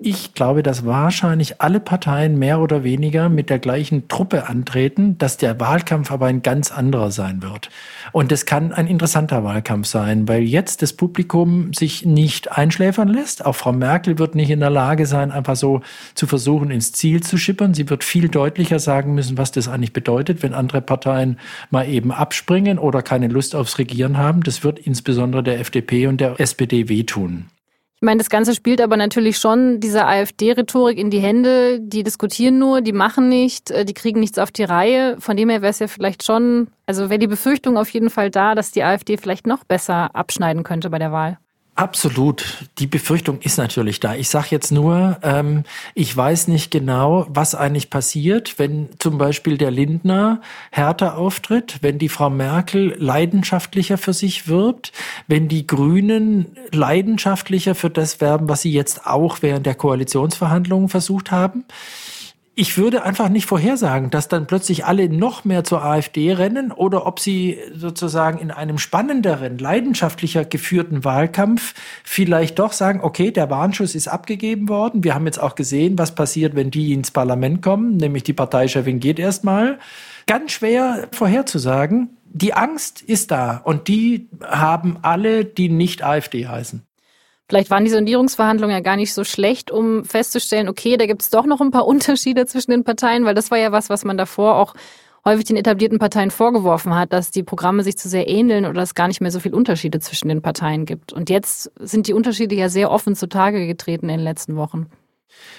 Ich 0.00 0.32
glaube, 0.32 0.62
dass 0.62 0.86
wahrscheinlich 0.86 1.60
alle 1.60 1.80
Parteien 1.80 2.38
mehr 2.38 2.60
oder 2.60 2.84
weniger 2.84 3.28
mit 3.28 3.50
der 3.50 3.58
gleichen 3.58 4.06
Truppe 4.06 4.46
antreten, 4.46 5.18
dass 5.18 5.38
der 5.38 5.58
Wahlkampf 5.58 6.12
aber 6.12 6.26
ein 6.26 6.42
ganz 6.42 6.70
anderer 6.70 7.10
sein 7.10 7.42
wird. 7.42 7.68
Und 8.12 8.30
es 8.30 8.46
kann 8.46 8.72
ein 8.72 8.86
interessanter 8.86 9.42
Wahlkampf 9.42 9.88
sein, 9.88 10.28
weil 10.28 10.42
jetzt 10.42 10.82
das 10.82 10.92
Publikum 10.92 11.72
sich 11.72 12.06
nicht 12.06 12.52
einschläfern 12.52 13.08
lässt. 13.08 13.44
Auch 13.44 13.56
Frau 13.56 13.72
Merkel 13.72 14.20
wird 14.20 14.36
nicht 14.36 14.50
in 14.50 14.60
der 14.60 14.70
Lage 14.70 15.04
sein, 15.04 15.32
einfach 15.32 15.56
so 15.56 15.80
zu 16.14 16.28
versuchen, 16.28 16.70
ins 16.70 16.92
Ziel 16.92 17.24
zu 17.24 17.36
schippern. 17.36 17.74
Sie 17.74 17.90
wird 17.90 18.04
viel 18.04 18.28
deutlicher 18.28 18.78
sagen 18.78 19.16
müssen, 19.16 19.36
was 19.36 19.50
das 19.50 19.66
eigentlich 19.66 19.92
bedeutet, 19.92 20.44
wenn 20.44 20.54
andere 20.54 20.80
Parteien 20.80 21.40
mal 21.70 21.88
eben 21.88 22.12
abspringen 22.12 22.78
oder 22.78 23.02
keine 23.02 23.26
Lust 23.26 23.56
aufs 23.56 23.78
Regieren 23.78 24.16
haben. 24.16 24.44
Das 24.44 24.62
wird 24.62 24.78
insbesondere 24.78 25.42
der 25.42 25.58
FDP 25.58 26.06
und 26.06 26.20
der 26.20 26.38
SPD 26.38 26.88
wehtun. 26.88 27.46
Ich 28.00 28.06
meine, 28.06 28.18
das 28.18 28.30
Ganze 28.30 28.54
spielt 28.54 28.80
aber 28.80 28.96
natürlich 28.96 29.38
schon 29.38 29.80
dieser 29.80 30.06
AfD-Rhetorik 30.06 30.98
in 30.98 31.10
die 31.10 31.18
Hände. 31.18 31.80
Die 31.80 32.04
diskutieren 32.04 32.56
nur, 32.56 32.80
die 32.80 32.92
machen 32.92 33.28
nicht, 33.28 33.72
äh, 33.72 33.84
die 33.84 33.92
kriegen 33.92 34.20
nichts 34.20 34.38
auf 34.38 34.52
die 34.52 34.62
Reihe. 34.62 35.16
Von 35.18 35.36
dem 35.36 35.48
her 35.48 35.62
wäre 35.62 35.70
es 35.70 35.80
ja 35.80 35.88
vielleicht 35.88 36.22
schon, 36.22 36.68
also 36.86 37.10
wäre 37.10 37.18
die 37.18 37.26
Befürchtung 37.26 37.76
auf 37.76 37.90
jeden 37.90 38.08
Fall 38.08 38.30
da, 38.30 38.54
dass 38.54 38.70
die 38.70 38.84
AfD 38.84 39.16
vielleicht 39.16 39.48
noch 39.48 39.64
besser 39.64 40.14
abschneiden 40.14 40.62
könnte 40.62 40.90
bei 40.90 41.00
der 41.00 41.10
Wahl. 41.10 41.38
Absolut. 41.78 42.68
Die 42.80 42.88
Befürchtung 42.88 43.38
ist 43.40 43.56
natürlich 43.56 44.00
da. 44.00 44.16
Ich 44.16 44.28
sage 44.28 44.48
jetzt 44.50 44.72
nur, 44.72 45.18
ähm, 45.22 45.62
ich 45.94 46.14
weiß 46.14 46.48
nicht 46.48 46.72
genau, 46.72 47.24
was 47.28 47.54
eigentlich 47.54 47.88
passiert, 47.88 48.58
wenn 48.58 48.88
zum 48.98 49.16
Beispiel 49.16 49.56
der 49.58 49.70
Lindner 49.70 50.40
härter 50.72 51.16
auftritt, 51.16 51.78
wenn 51.80 52.00
die 52.00 52.08
Frau 52.08 52.30
Merkel 52.30 52.96
leidenschaftlicher 52.98 53.96
für 53.96 54.12
sich 54.12 54.48
wirbt, 54.48 54.90
wenn 55.28 55.46
die 55.46 55.68
Grünen 55.68 56.46
leidenschaftlicher 56.72 57.76
für 57.76 57.90
das 57.90 58.20
werben, 58.20 58.48
was 58.48 58.62
sie 58.62 58.72
jetzt 58.72 59.06
auch 59.06 59.38
während 59.42 59.64
der 59.64 59.76
Koalitionsverhandlungen 59.76 60.88
versucht 60.88 61.30
haben 61.30 61.64
ich 62.58 62.76
würde 62.76 63.04
einfach 63.04 63.28
nicht 63.28 63.46
vorhersagen, 63.46 64.10
dass 64.10 64.26
dann 64.26 64.48
plötzlich 64.48 64.84
alle 64.84 65.08
noch 65.08 65.44
mehr 65.44 65.62
zur 65.62 65.84
AfD 65.84 66.32
rennen 66.32 66.72
oder 66.72 67.06
ob 67.06 67.20
sie 67.20 67.56
sozusagen 67.72 68.40
in 68.40 68.50
einem 68.50 68.78
spannenderen, 68.78 69.58
leidenschaftlicher 69.58 70.44
geführten 70.44 71.04
Wahlkampf 71.04 71.74
vielleicht 72.02 72.58
doch 72.58 72.72
sagen, 72.72 72.98
okay, 73.00 73.30
der 73.30 73.48
Warnschuss 73.48 73.94
ist 73.94 74.08
abgegeben 74.08 74.68
worden. 74.68 75.04
Wir 75.04 75.14
haben 75.14 75.26
jetzt 75.26 75.40
auch 75.40 75.54
gesehen, 75.54 75.98
was 75.98 76.16
passiert, 76.16 76.56
wenn 76.56 76.72
die 76.72 76.92
ins 76.92 77.12
Parlament 77.12 77.62
kommen, 77.62 77.96
nämlich 77.96 78.24
die 78.24 78.32
Parteichefin 78.32 78.98
geht 78.98 79.20
erstmal. 79.20 79.78
Ganz 80.26 80.50
schwer 80.50 81.06
vorherzusagen. 81.12 82.16
Die 82.24 82.54
Angst 82.54 83.02
ist 83.02 83.30
da 83.30 83.58
und 83.58 83.86
die 83.86 84.30
haben 84.44 84.98
alle, 85.02 85.44
die 85.44 85.68
nicht 85.68 86.02
AfD 86.02 86.48
heißen. 86.48 86.87
Vielleicht 87.48 87.70
waren 87.70 87.84
die 87.84 87.90
Sondierungsverhandlungen 87.90 88.76
ja 88.76 88.82
gar 88.82 88.96
nicht 88.96 89.14
so 89.14 89.24
schlecht, 89.24 89.70
um 89.70 90.04
festzustellen, 90.04 90.68
okay, 90.68 90.98
da 90.98 91.06
gibt 91.06 91.22
es 91.22 91.30
doch 91.30 91.46
noch 91.46 91.60
ein 91.60 91.70
paar 91.70 91.86
Unterschiede 91.86 92.46
zwischen 92.46 92.70
den 92.70 92.84
Parteien, 92.84 93.24
weil 93.24 93.34
das 93.34 93.50
war 93.50 93.58
ja 93.58 93.72
was, 93.72 93.88
was 93.88 94.04
man 94.04 94.18
davor 94.18 94.56
auch 94.56 94.74
häufig 95.24 95.46
den 95.46 95.56
etablierten 95.56 95.98
Parteien 95.98 96.30
vorgeworfen 96.30 96.94
hat, 96.94 97.12
dass 97.12 97.30
die 97.30 97.42
Programme 97.42 97.82
sich 97.82 97.96
zu 97.96 98.08
sehr 98.08 98.28
ähneln 98.28 98.66
oder 98.66 98.82
es 98.82 98.94
gar 98.94 99.08
nicht 99.08 99.20
mehr 99.20 99.30
so 99.30 99.40
viele 99.40 99.56
Unterschiede 99.56 99.98
zwischen 100.00 100.28
den 100.28 100.42
Parteien 100.42 100.84
gibt. 100.84 101.12
Und 101.12 101.30
jetzt 101.30 101.70
sind 101.80 102.06
die 102.06 102.14
Unterschiede 102.14 102.54
ja 102.54 102.68
sehr 102.68 102.90
offen 102.90 103.14
zutage 103.14 103.66
getreten 103.66 104.08
in 104.08 104.18
den 104.18 104.24
letzten 104.24 104.56
Wochen. 104.56 104.86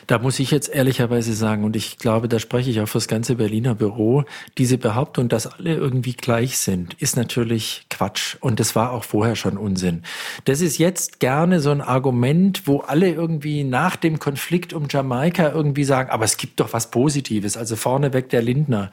Da 0.08 0.18
muss 0.18 0.40
ich 0.40 0.50
jetzt 0.52 0.74
ehrlicherweise 0.74 1.34
sagen, 1.34 1.64
und 1.64 1.76
ich 1.76 1.98
glaube, 1.98 2.28
da 2.28 2.40
spreche 2.40 2.72
ich 2.72 2.82
auch 2.82 2.88
fürs 2.88 3.08
ganze 3.08 3.36
Berliner 3.36 3.76
Büro, 3.76 4.24
diese 4.58 4.78
Behauptung, 4.78 5.30
dass 5.30 5.46
alle 5.46 5.76
irgendwie 5.76 6.14
gleich 6.14 6.58
sind, 6.58 6.96
ist 6.96 7.16
natürlich 7.16 7.86
Quatsch. 7.90 8.38
Und 8.40 8.60
das 8.60 8.76
war 8.76 8.92
auch 8.92 9.04
vorher 9.04 9.36
schon 9.36 9.58
Unsinn. 9.58 10.02
Das 10.46 10.62
ist 10.62 10.80
jetzt 10.80 11.20
gerne 11.20 11.60
so 11.60 11.70
ein 11.70 11.82
Argument, 11.82 12.64
wo 12.66 12.80
alle 12.80 13.12
irgendwie 13.12 13.64
nach 13.64 13.96
dem 13.96 14.20
Konflikt 14.20 14.74
um 14.74 14.88
Jamaika 14.90 15.52
irgendwie 15.52 15.84
sagen, 15.84 16.10
aber 16.10 16.26
es 16.26 16.38
gibt 16.38 16.60
doch 16.60 16.74
was 16.74 16.90
Positives. 16.90 17.56
Also 17.56 17.76
vorneweg 17.76 18.30
der 18.30 18.42
Lindner. 18.42 18.90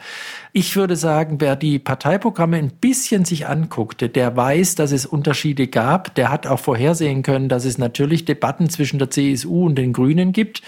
Ich 0.52 0.76
würde 0.76 0.97
sagen, 0.97 1.40
wer 1.40 1.56
die 1.56 1.78
Parteiprogramme 1.78 2.59
ein 2.59 2.71
bisschen 2.71 3.25
sich 3.25 3.47
anguckte, 3.47 4.09
der 4.09 4.37
weiß, 4.37 4.75
dass 4.75 4.92
es 4.92 5.06
Unterschiede 5.06 5.66
gab. 5.68 6.14
Der 6.14 6.30
hat 6.30 6.47
auch 6.47 6.61
vorhersehen 6.61 7.23
können, 7.23 7.49
dass 7.49 7.64
es 7.64 7.78
natürlich 7.78 8.25
Debatten 8.25 8.68
zwischen 8.68 8.99
der 8.99 9.11
CSU 9.11 9.66
und 9.66 9.76
den 9.76 9.92
Grünen 9.92 10.33
gibt. 10.33 10.62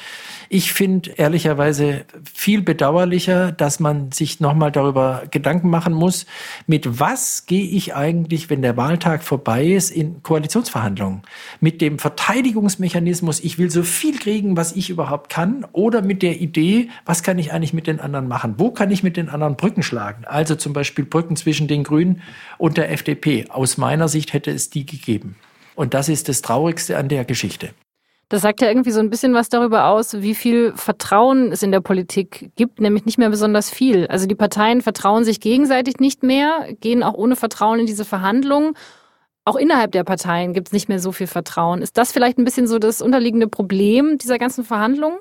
Ich 0.50 0.73
finde 0.73 1.11
ehrlicherweise 1.11 2.07
viel 2.25 2.62
bedauerlicher, 2.62 3.52
dass 3.52 3.81
man 3.81 4.12
sich 4.12 4.40
nochmal 4.40 4.73
darüber 4.73 5.25
Gedanken 5.31 5.69
machen 5.69 5.93
muss, 5.93 6.25
mit 6.67 6.99
was 6.99 7.45
gehe 7.45 7.67
ich 7.67 7.95
eigentlich, 7.95 8.49
wenn 8.49 8.63
der 8.63 8.78
Wahltag 8.78 9.23
vorbei 9.25 9.67
ist, 9.67 9.91
in 9.91 10.23
Koalitionsverhandlungen? 10.23 11.21
Mit 11.61 11.82
dem 11.82 11.99
Verteidigungsmechanismus, 11.99 13.41
ich 13.41 13.58
will 13.58 13.71
so 13.71 13.82
viel 13.82 14.19
kriegen, 14.19 14.56
was 14.56 14.73
ich 14.73 14.89
überhaupt 14.89 15.28
kann, 15.28 15.67
oder 15.73 16.00
mit 16.00 16.23
der 16.23 16.41
Idee, 16.41 16.89
was 17.04 17.23
kann 17.23 17.39
ich 17.39 17.52
eigentlich 17.52 17.75
mit 17.75 17.87
den 17.87 18.00
anderen 18.00 18.26
machen? 18.26 18.54
Wo 18.56 18.71
kann 18.71 18.91
ich 18.91 19.02
mit 19.02 19.19
den 19.19 19.28
anderen 19.28 19.56
Brücken 19.56 19.82
schlagen? 19.82 20.25
Also 20.25 20.54
zum 20.54 20.73
Beispiel 20.73 21.04
Brücken 21.04 21.37
zwischen 21.37 21.69
den 21.69 21.84
Grünen 21.84 22.23
und 22.56 22.78
der 22.78 22.91
FDP. 22.91 23.50
Aus 23.50 23.76
meiner 23.76 24.08
Sicht 24.08 24.32
hätte 24.32 24.50
es 24.50 24.71
die 24.71 24.87
gegeben. 24.87 25.37
Und 25.75 25.93
das 25.93 26.08
ist 26.08 26.30
das 26.30 26.41
Traurigste 26.41 26.97
an 26.97 27.08
der 27.11 27.26
Geschichte. 27.26 27.71
Das 28.28 28.43
sagt 28.43 28.60
ja 28.60 28.69
irgendwie 28.69 28.91
so 28.91 29.00
ein 29.00 29.08
bisschen 29.08 29.32
was 29.32 29.49
darüber 29.49 29.86
aus, 29.86 30.21
wie 30.21 30.34
viel 30.34 30.75
Vertrauen 30.76 31.50
es 31.50 31.62
in 31.62 31.73
der 31.73 31.80
Politik 31.80 32.50
gibt, 32.56 32.78
nämlich 32.78 33.06
nicht 33.06 33.17
mehr 33.17 33.30
besonders 33.30 33.71
viel. 33.71 34.06
Also 34.06 34.26
die 34.26 34.34
Parteien 34.34 34.82
vertrauen 34.82 35.25
sich 35.25 35.41
gegenseitig 35.41 35.97
nicht 35.99 36.23
mehr, 36.23 36.69
gehen 36.80 37.02
auch 37.02 37.14
ohne 37.14 37.36
Vertrauen 37.36 37.80
in 37.80 37.86
diese 37.86 38.04
Verhandlungen. 38.04 38.75
Auch 39.47 39.56
innerhalb 39.56 39.93
der 39.93 40.04
Parteien 40.04 40.52
gibt 40.52 40.69
es 40.69 40.73
nicht 40.75 40.91
mehr 40.91 40.99
so 40.99 41.10
viel 41.10 41.26
Vertrauen. 41.26 41.80
Ist 41.80 41.97
das 41.97 42.12
vielleicht 42.12 42.36
ein 42.36 42.45
bisschen 42.45 42.67
so 42.67 42.78
das 42.78 43.00
unterliegende 43.00 43.49
Problem 43.49 44.19
dieser 44.19 44.38
ganzen 44.38 44.62
Verhandlungen? 44.62 45.19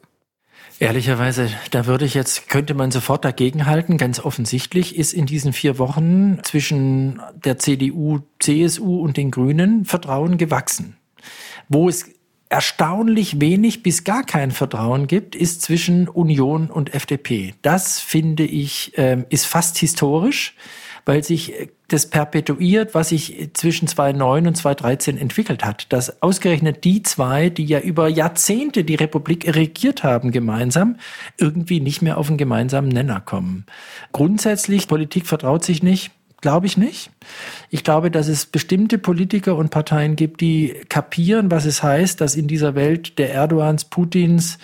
Ehrlicherweise, 0.80 1.50
da 1.72 1.86
würde 1.86 2.04
ich 2.04 2.14
jetzt, 2.14 2.50
könnte 2.50 2.74
man 2.74 2.92
sofort 2.92 3.24
dagegenhalten. 3.24 3.98
Ganz 3.98 4.20
offensichtlich 4.20 4.98
ist 4.98 5.14
in 5.14 5.26
diesen 5.26 5.54
vier 5.54 5.80
Wochen 5.80 6.40
zwischen 6.44 7.22
der 7.34 7.58
CDU, 7.58 8.20
CSU 8.40 9.00
und 9.00 9.16
den 9.16 9.32
Grünen 9.32 9.86
Vertrauen 9.86 10.38
gewachsen. 10.38 10.98
Wo 11.70 11.88
es 11.88 12.17
erstaunlich 12.50 13.42
wenig 13.42 13.84
bis 13.84 14.04
gar 14.04 14.24
kein 14.24 14.52
Vertrauen 14.52 15.08
gibt, 15.08 15.36
ist 15.36 15.62
zwischen 15.62 16.08
Union 16.08 16.70
und 16.70 16.94
FDP. 16.94 17.54
Das 17.62 18.00
finde 18.00 18.44
ich, 18.44 18.94
ähm, 18.96 19.26
ist 19.30 19.46
fast 19.46 19.78
historisch, 19.78 20.56
weil 21.06 21.24
sich 21.24 21.60
äh, 21.60 21.68
das 21.90 22.10
perpetuiert, 22.10 22.94
was 22.94 23.10
sich 23.10 23.50
zwischen 23.54 23.88
2009 23.88 24.48
und 24.48 24.56
2013 24.56 25.18
entwickelt 25.18 25.64
hat. 25.64 25.92
Dass 25.94 26.22
ausgerechnet 26.22 26.84
die 26.84 27.02
zwei, 27.02 27.50
die 27.50 27.66
ja 27.66 27.80
über 27.80 28.10
Jahrzehnte 28.10 28.84
die 28.84 28.96
Republik 28.96 29.56
regiert 29.56 30.04
haben 30.04 30.32
gemeinsam, 30.32 30.98
irgendwie 31.38 31.80
nicht 31.80 32.02
mehr 32.02 32.18
auf 32.18 32.28
einen 32.28 32.38
gemeinsamen 32.38 32.90
Nenner 32.90 33.22
kommen. 33.22 33.66
Grundsätzlich, 34.12 34.88
Politik 34.88 35.28
vertraut 35.28 35.64
sich 35.64 35.82
nicht. 35.82 36.12
Glaube 36.42 36.68
ich 36.68 36.78
nicht. 36.78 37.10
Ich 37.72 37.84
glaube, 37.84 38.12
dass 38.12 38.28
es 38.28 38.46
bestimmte 38.46 39.00
Politiker 39.00 39.56
und 39.56 39.72
Parteien 39.72 40.16
gibt, 40.16 40.40
die 40.40 40.76
kapieren, 40.88 41.50
was 41.50 41.66
es 41.66 41.82
heißt, 41.82 42.22
dass 42.22 42.36
in 42.36 42.48
dieser 42.48 42.76
Welt 42.76 43.18
der 43.18 43.32
Erdogans, 43.32 43.86
Putins, 43.86 44.60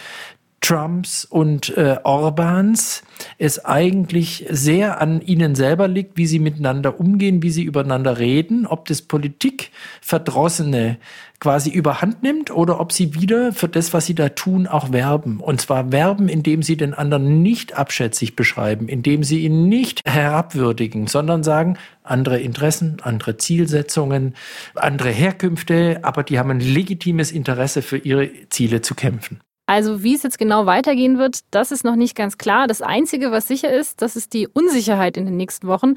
Trumps 0.63 1.26
und 1.26 1.78
äh, 1.78 1.97
Orbans 2.04 3.04
es 3.38 3.63
eigentlich 3.65 4.45
sehr 4.49 5.02
an 5.02 5.19
ihnen 5.21 5.56
selber 5.56 5.89
liegt, 5.89 6.17
wie 6.17 6.26
sie 6.26 6.39
miteinander 6.39 6.99
umgehen, 7.02 7.43
wie 7.43 7.49
sie 7.49 7.63
übereinander 7.63 8.17
reden, 8.17 8.65
ob 8.65 8.86
das 8.86 9.02
Politikverdrossene 9.02 10.97
quasi 11.41 11.69
überhand 11.69 12.23
nimmt 12.23 12.49
oder 12.49 12.80
ob 12.80 12.93
sie 12.93 13.13
wieder 13.13 13.52
für 13.52 13.67
das, 13.67 13.93
was 13.93 14.06
sie 14.06 14.15
da 14.15 14.30
tun, 14.30 14.65
auch 14.65 14.93
werben. 14.93 15.41
Und 15.41 15.60
zwar 15.60 15.91
werben, 15.91 16.30
indem 16.30 16.63
sie 16.63 16.78
den 16.78 16.93
anderen 16.93 17.41
nicht 17.41 17.76
abschätzig 17.76 18.38
beschreiben, 18.38 18.88
indem 18.88 19.23
sie 19.23 19.41
ihn 19.41 19.67
nicht 19.67 19.99
herabwürdigen, 20.06 21.08
sondern 21.08 21.43
sagen, 21.43 21.78
andere 22.04 22.39
Interessen, 22.39 22.97
andere 23.02 23.36
Zielsetzungen, 23.36 24.34
andere 24.76 25.12
Herkünfte, 25.12 25.99
aber 26.04 26.23
die 26.23 26.39
haben 26.39 26.52
ein 26.52 26.62
legitimes 26.62 27.34
Interesse 27.34 27.82
für 27.82 27.97
ihre 27.97 28.30
Ziele 28.47 28.82
zu 28.82 28.95
kämpfen. 28.95 29.41
Also 29.65 30.04
wie 30.04 30.13
es 30.13 30.23
jetzt 30.23 30.38
genau 30.38 30.65
weitergehen 30.65 31.17
wird, 31.17 31.39
das 31.52 31.71
ist 31.71 31.86
noch 31.86 31.95
nicht 31.95 32.15
ganz 32.15 32.38
klar. 32.38 32.67
Das 32.67 32.82
Einzige, 32.82 33.32
was 33.32 33.47
sicher 33.47 33.71
ist, 33.71 34.02
das 34.02 34.17
ist 34.17 34.34
die 34.34 34.47
Unsicherheit 34.47 35.15
in 35.15 35.26
den 35.26 35.38
nächsten 35.38 35.67
Wochen. 35.67 35.95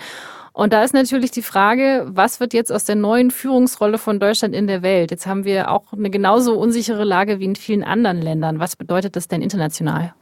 Und 0.52 0.72
da 0.72 0.84
ist 0.84 0.94
natürlich 0.94 1.32
die 1.32 1.42
Frage, 1.42 2.06
was 2.08 2.38
wird 2.38 2.54
jetzt 2.54 2.72
aus 2.72 2.84
der 2.84 2.94
neuen 2.94 3.30
Führungsrolle 3.30 3.98
von 3.98 4.20
Deutschland 4.20 4.54
in 4.54 4.68
der 4.68 4.82
Welt? 4.82 5.10
Jetzt 5.10 5.26
haben 5.26 5.44
wir 5.44 5.70
auch 5.70 5.92
eine 5.92 6.10
genauso 6.10 6.58
unsichere 6.58 7.04
Lage 7.04 7.40
wie 7.40 7.44
in 7.44 7.56
vielen 7.56 7.84
anderen 7.84 8.22
Ländern. 8.22 8.60
Was 8.60 8.76
bedeutet 8.76 9.16
das 9.16 9.28
denn 9.28 9.42
international? 9.42 10.14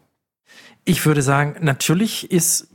Ich 0.85 1.05
würde 1.05 1.23
sagen, 1.23 1.57
natürlich 1.61 2.31
ist 2.31 2.69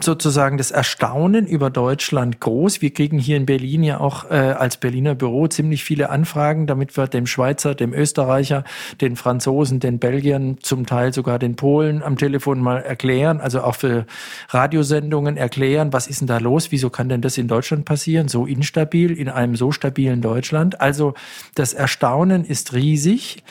sozusagen 0.00 0.58
das 0.58 0.70
Erstaunen 0.70 1.46
über 1.46 1.70
Deutschland 1.70 2.40
groß. 2.40 2.82
Wir 2.82 2.92
kriegen 2.92 3.18
hier 3.18 3.36
in 3.36 3.46
Berlin 3.46 3.82
ja 3.82 4.00
auch 4.00 4.30
äh, 4.30 4.34
als 4.34 4.76
Berliner 4.76 5.14
Büro 5.14 5.46
ziemlich 5.46 5.84
viele 5.84 6.10
Anfragen, 6.10 6.66
damit 6.66 6.96
wir 6.96 7.06
dem 7.06 7.26
Schweizer, 7.26 7.74
dem 7.74 7.92
Österreicher, 7.92 8.64
den 9.00 9.16
Franzosen, 9.16 9.80
den 9.80 9.98
Belgiern, 9.98 10.58
zum 10.60 10.86
Teil 10.86 11.12
sogar 11.12 11.38
den 11.38 11.56
Polen 11.56 12.02
am 12.02 12.16
Telefon 12.16 12.60
mal 12.60 12.78
erklären, 12.78 13.40
also 13.40 13.62
auch 13.62 13.76
für 13.76 14.06
Radiosendungen 14.48 15.36
erklären, 15.36 15.92
was 15.92 16.06
ist 16.06 16.20
denn 16.20 16.28
da 16.28 16.38
los, 16.38 16.72
wieso 16.72 16.90
kann 16.90 17.08
denn 17.08 17.20
das 17.20 17.38
in 17.38 17.48
Deutschland 17.48 17.84
passieren, 17.84 18.28
so 18.28 18.46
instabil, 18.46 19.12
in 19.12 19.28
einem 19.28 19.54
so 19.54 19.70
stabilen 19.70 20.22
Deutschland. 20.22 20.80
Also 20.80 21.14
das 21.54 21.72
Erstaunen 21.72 22.44
ist 22.44 22.72
riesig. 22.72 23.42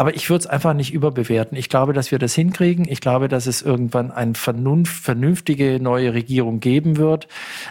Aber 0.00 0.14
ich 0.14 0.30
würde 0.30 0.40
es 0.40 0.46
einfach 0.46 0.72
nicht 0.72 0.94
überbewerten. 0.94 1.58
Ich 1.58 1.68
glaube, 1.68 1.92
dass 1.92 2.10
wir 2.10 2.18
das 2.18 2.34
hinkriegen. 2.34 2.86
Ich 2.88 3.02
glaube, 3.02 3.28
dass 3.28 3.46
es 3.46 3.60
irgendwann 3.60 4.10
eine 4.10 4.34
vernünftige 4.34 5.78
neue 5.90 6.14
Regierung 6.14 6.60
geben 6.60 6.96
wird. 6.96 7.26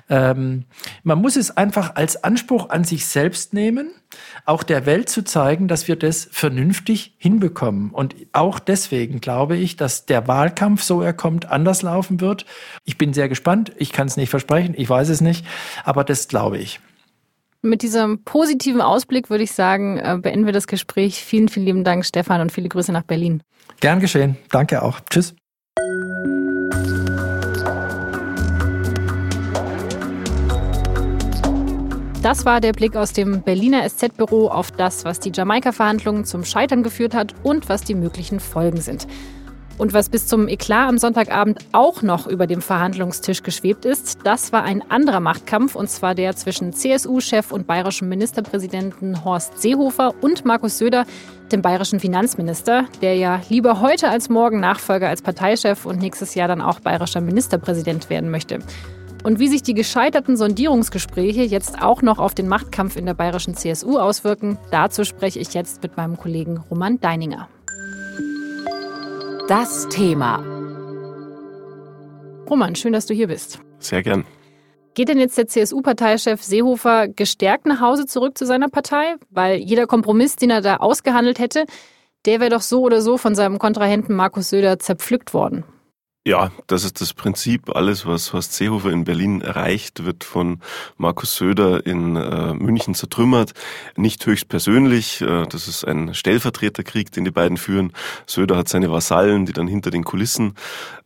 Ähm, 0.10 0.66
man 1.04 1.22
muss 1.22 1.38
es 1.38 1.56
einfach 1.56 1.96
als 1.96 2.24
Anspruch 2.24 2.70
an 2.70 2.84
sich 2.84 3.06
selbst 3.06 3.54
nehmen, 3.54 3.92
auch 4.46 4.64
der 4.64 4.86
Welt 4.86 5.10
zu 5.10 5.24
zeigen, 5.24 5.68
dass 5.68 5.88
wir 5.88 5.96
das 5.96 6.28
vernünftig 6.32 7.16
hinbekommen. 7.18 7.92
Und 7.92 8.16
auch 8.34 8.60
deswegen 8.60 9.22
glaube 9.22 9.56
ich, 9.56 9.78
dass 9.78 10.06
der 10.06 10.28
Wahlkampf, 10.28 10.84
so 10.84 11.02
er 11.02 11.14
kommt, 11.14 11.50
anders 11.50 11.82
laufen 11.82 12.20
wird. 12.20 12.46
Ich 12.84 12.98
bin 12.98 13.14
sehr 13.14 13.30
gespannt. 13.30 13.72
Ich 13.78 13.94
kann 13.94 14.08
es 14.08 14.18
nicht 14.18 14.30
versprechen. 14.30 14.74
Ich 14.78 14.90
weiß 14.90 15.10
es 15.10 15.22
nicht. 15.22 15.46
Aber 15.86 16.04
das 16.04 16.28
glaube 16.28 16.58
ich. 16.58 16.82
Mit 17.62 17.82
diesem 17.82 18.24
positiven 18.24 18.82
Ausblick 18.82 19.30
würde 19.30 19.44
ich 19.44 19.52
sagen, 19.52 19.98
äh, 19.98 20.18
beenden 20.22 20.46
wir 20.46 20.54
das 20.54 20.68
Gespräch. 20.68 21.24
Vielen, 21.24 21.50
vielen 21.50 21.66
lieben 21.66 21.84
Dank, 21.84 22.06
Stefan, 22.06 22.40
und 22.42 22.52
viele 22.52 22.70
Grüße 22.70 22.92
nach 22.92 23.04
Berlin. 23.04 23.44
Gern 23.82 24.00
geschehen. 24.00 24.38
Danke 24.50 24.82
auch. 24.82 25.00
Tschüss. 25.10 25.36
Das 32.22 32.44
war 32.44 32.60
der 32.60 32.74
Blick 32.74 32.98
aus 32.98 33.14
dem 33.14 33.44
Berliner 33.44 33.88
SZ-Büro 33.88 34.50
auf 34.50 34.72
das, 34.72 35.06
was 35.06 35.22
die 35.22 35.32
Jamaika-Verhandlungen 35.34 36.26
zum 36.26 36.44
Scheitern 36.44 36.84
geführt 36.84 37.14
hat 37.14 37.34
und 37.44 37.70
was 37.70 37.82
die 37.84 37.96
möglichen 37.96 38.42
Folgen 38.42 38.82
sind. 38.82 39.08
Und 39.78 39.94
was 39.94 40.10
bis 40.10 40.28
zum 40.28 40.50
Eklat 40.50 40.90
am 40.90 40.98
Sonntagabend 40.98 41.60
auch 41.72 42.02
noch 42.02 42.28
über 42.28 42.46
dem 42.46 42.62
Verhandlungstisch 42.62 43.42
geschwebt 43.42 43.86
ist, 43.86 44.20
das 44.26 44.52
war 44.52 44.64
ein 44.64 44.84
anderer 44.92 45.22
Machtkampf, 45.22 45.76
und 45.76 45.90
zwar 45.90 46.14
der 46.14 46.36
zwischen 46.36 46.74
CSU-Chef 46.74 47.54
und 47.54 47.66
bayerischem 47.66 48.10
Ministerpräsidenten 48.10 49.24
Horst 49.24 49.62
Seehofer 49.62 50.14
und 50.20 50.44
Markus 50.44 50.78
Söder, 50.78 51.06
dem 51.54 51.62
bayerischen 51.62 52.02
Finanzminister, 52.02 52.84
der 53.02 53.16
ja 53.16 53.40
lieber 53.48 53.80
heute 53.80 54.10
als 54.10 54.28
morgen 54.28 54.60
Nachfolger 54.60 55.08
als 55.08 55.22
Parteichef 55.22 55.86
und 55.86 56.00
nächstes 56.00 56.36
Jahr 56.36 56.50
dann 56.50 56.62
auch 56.62 56.82
bayerischer 56.82 57.22
Ministerpräsident 57.22 58.10
werden 58.10 58.30
möchte. 58.30 58.60
Und 59.24 59.40
wie 59.40 59.50
sich 59.50 59.64
die 59.64 59.74
gescheiterten 59.74 60.38
Sondierungsgespräche 60.38 61.42
jetzt 61.42 61.82
auch 61.82 62.02
noch 62.02 62.20
auf 62.20 62.34
den 62.34 62.48
Machtkampf 62.48 62.96
in 62.96 63.06
der 63.06 63.14
bayerischen 63.14 63.56
CSU 63.56 63.98
auswirken, 63.98 64.58
dazu 64.72 65.04
spreche 65.04 65.40
ich 65.40 65.54
jetzt 65.54 65.84
mit 65.84 65.98
meinem 65.98 66.18
Kollegen 66.18 66.58
Roman 66.70 67.00
Deininger. 67.00 67.50
Das 69.50 69.90
Thema. 69.90 70.38
Roman, 72.50 72.76
schön, 72.76 72.94
dass 72.94 73.08
du 73.08 73.14
hier 73.14 73.28
bist. 73.28 73.60
Sehr 73.80 74.04
gern. 74.04 74.26
Geht 74.94 75.10
denn 75.10 75.20
jetzt 75.20 75.38
der 75.38 75.48
CSU-Parteichef 75.48 76.42
Seehofer 76.42 77.08
gestärkt 77.08 77.66
nach 77.66 77.80
Hause 77.80 78.06
zurück 78.06 78.38
zu 78.38 78.46
seiner 78.46 78.70
Partei? 78.70 79.16
Weil 79.30 79.58
jeder 79.58 79.86
Kompromiss, 79.86 80.36
den 80.36 80.50
er 80.50 80.62
da 80.62 80.78
ausgehandelt 80.78 81.40
hätte, 81.40 81.66
der 82.26 82.40
wäre 82.40 82.50
doch 82.50 82.62
so 82.62 82.82
oder 82.82 83.02
so 83.02 83.18
von 83.18 83.36
seinem 83.36 83.60
Kontrahenten 83.60 84.16
Markus 84.16 84.50
Söder 84.50 84.80
zerpflückt 84.80 85.34
worden. 85.34 85.64
Ja, 86.30 86.52
das 86.68 86.84
ist 86.84 87.02
das 87.02 87.16
Prinzip. 87.16 87.76
Alles, 87.76 88.06
was 88.06 88.34
Horst 88.34 88.54
Seehofer 88.54 88.92
in 88.92 89.04
Berlin 89.04 89.42
erreicht, 89.42 90.06
wird 90.06 90.24
von 90.24 90.60
Markus 90.96 91.36
Söder 91.36 91.84
in 91.88 92.16
äh, 92.18 92.54
München 92.54 92.94
zertrümmert. 92.94 93.54
Nicht 93.96 94.24
höchst 94.28 94.48
persönlich. 94.48 95.22
Äh, 95.22 95.48
das 95.50 95.68
ist 95.68 95.86
ein 95.86 96.14
Stellvertreterkrieg, 96.14 97.12
den 97.12 97.26
die 97.26 97.32
beiden 97.32 97.58
führen. 97.58 97.94
Söder 98.28 98.58
hat 98.58 98.70
seine 98.70 98.92
Vasallen, 98.92 99.48
die 99.48 99.54
dann 99.54 99.68
hinter 99.68 99.90
den 99.90 100.04
Kulissen 100.04 100.54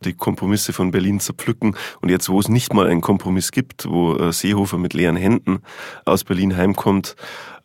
die 0.00 0.12
Kompromisse 0.12 0.74
von 0.74 0.90
Berlin 0.90 1.20
zerpflücken. 1.20 1.74
Und 2.02 2.10
jetzt, 2.10 2.28
wo 2.28 2.38
es 2.38 2.50
nicht 2.50 2.74
mal 2.74 2.86
einen 2.86 3.00
Kompromiss 3.00 3.50
gibt, 3.50 3.86
wo 3.88 4.16
äh, 4.16 4.30
Seehofer 4.30 4.76
mit 4.76 4.92
leeren 4.92 5.16
Händen 5.16 5.62
aus 6.04 6.24
Berlin 6.24 6.54
heimkommt, 6.54 7.16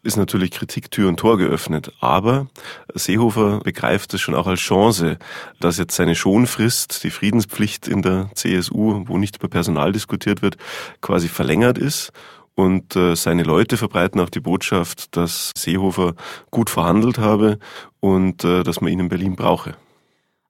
ist 0.01 0.17
natürlich 0.17 0.51
Kritik 0.51 0.91
Tür 0.91 1.09
und 1.09 1.17
Tor 1.17 1.38
geöffnet. 1.38 1.91
Aber 1.99 2.47
Seehofer 2.93 3.59
begreift 3.59 4.13
es 4.13 4.21
schon 4.21 4.35
auch 4.35 4.47
als 4.47 4.59
Chance, 4.59 5.17
dass 5.59 5.77
jetzt 5.77 5.95
seine 5.95 6.15
Schonfrist, 6.15 7.03
die 7.03 7.09
Friedenspflicht 7.09 7.88
in 7.88 8.01
der 8.01 8.29
CSU, 8.33 9.03
wo 9.07 9.17
nicht 9.17 9.38
über 9.38 9.49
Personal 9.49 9.91
diskutiert 9.91 10.41
wird, 10.41 10.57
quasi 11.01 11.27
verlängert 11.27 11.77
ist. 11.77 12.12
Und 12.55 12.95
äh, 12.95 13.15
seine 13.15 13.43
Leute 13.43 13.77
verbreiten 13.77 14.19
auch 14.19 14.29
die 14.29 14.41
Botschaft, 14.41 15.15
dass 15.15 15.51
Seehofer 15.57 16.15
gut 16.51 16.69
verhandelt 16.69 17.17
habe 17.17 17.57
und 18.01 18.43
äh, 18.43 18.63
dass 18.63 18.81
man 18.81 18.91
ihn 18.91 18.99
in 18.99 19.09
Berlin 19.09 19.35
brauche. 19.35 19.75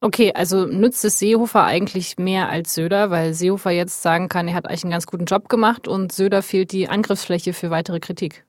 Okay, 0.01 0.31
also 0.33 0.65
nützt 0.65 1.03
es 1.03 1.19
Seehofer 1.19 1.65
eigentlich 1.65 2.17
mehr 2.17 2.49
als 2.49 2.73
Söder, 2.73 3.11
weil 3.11 3.33
Seehofer 3.33 3.71
jetzt 3.71 4.01
sagen 4.01 4.29
kann, 4.29 4.47
er 4.47 4.53
hat 4.53 4.65
eigentlich 4.65 4.85
einen 4.85 4.91
ganz 4.91 5.07
guten 5.07 5.25
Job 5.25 5.49
gemacht 5.49 5.87
und 5.87 6.11
Söder 6.13 6.41
fehlt 6.41 6.71
die 6.71 6.87
Angriffsfläche 6.87 7.53
für 7.53 7.69
weitere 7.69 7.99
Kritik. 7.99 8.45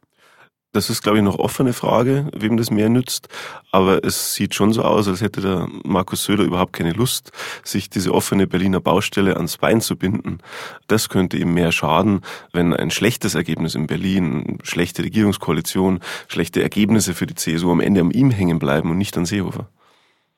Das 0.73 0.89
ist, 0.89 1.03
glaube 1.03 1.19
ich, 1.19 1.25
noch 1.25 1.41
offene 1.41 1.73
Frage, 1.73 2.29
wem 2.33 2.57
das 2.57 2.71
mehr 2.71 2.89
nützt. 2.89 3.29
Aber 3.73 4.05
es 4.05 4.35
sieht 4.35 4.55
schon 4.55 4.73
so 4.73 4.83
aus, 4.83 5.09
als 5.09 5.21
hätte 5.21 5.41
der 5.41 5.67
Markus 5.83 6.23
Söder 6.23 6.45
überhaupt 6.45 6.75
keine 6.75 6.93
Lust, 6.93 7.33
sich 7.65 7.91
diese 7.91 8.15
offene 8.15 8.47
Berliner 8.47 8.81
Baustelle 8.81 9.37
ans 9.37 9.57
Bein 9.57 9.81
zu 9.81 9.97
binden. 9.97 10.39
Das 10.87 11.09
könnte 11.09 11.39
ihm 11.39 11.55
mehr 11.55 11.73
schaden, 11.73 12.21
wenn 12.53 12.73
ein 12.73 12.93
schlechtes 12.93 13.35
Ergebnis 13.35 13.75
in 13.75 13.89
Berlin, 13.89 14.59
schlechte 14.63 15.03
Regierungskoalition, 15.03 15.99
schlechte 16.29 16.63
Ergebnisse 16.63 17.15
für 17.15 17.27
die 17.27 17.35
CSU 17.35 17.73
am 17.73 17.81
Ende 17.81 18.01
an 18.01 18.13
ihm 18.13 18.31
hängen 18.31 18.61
bleiben 18.61 18.93
und 18.93 18.99
nicht 18.99 19.19
an 19.19 19.27
Seehofer. 19.27 19.67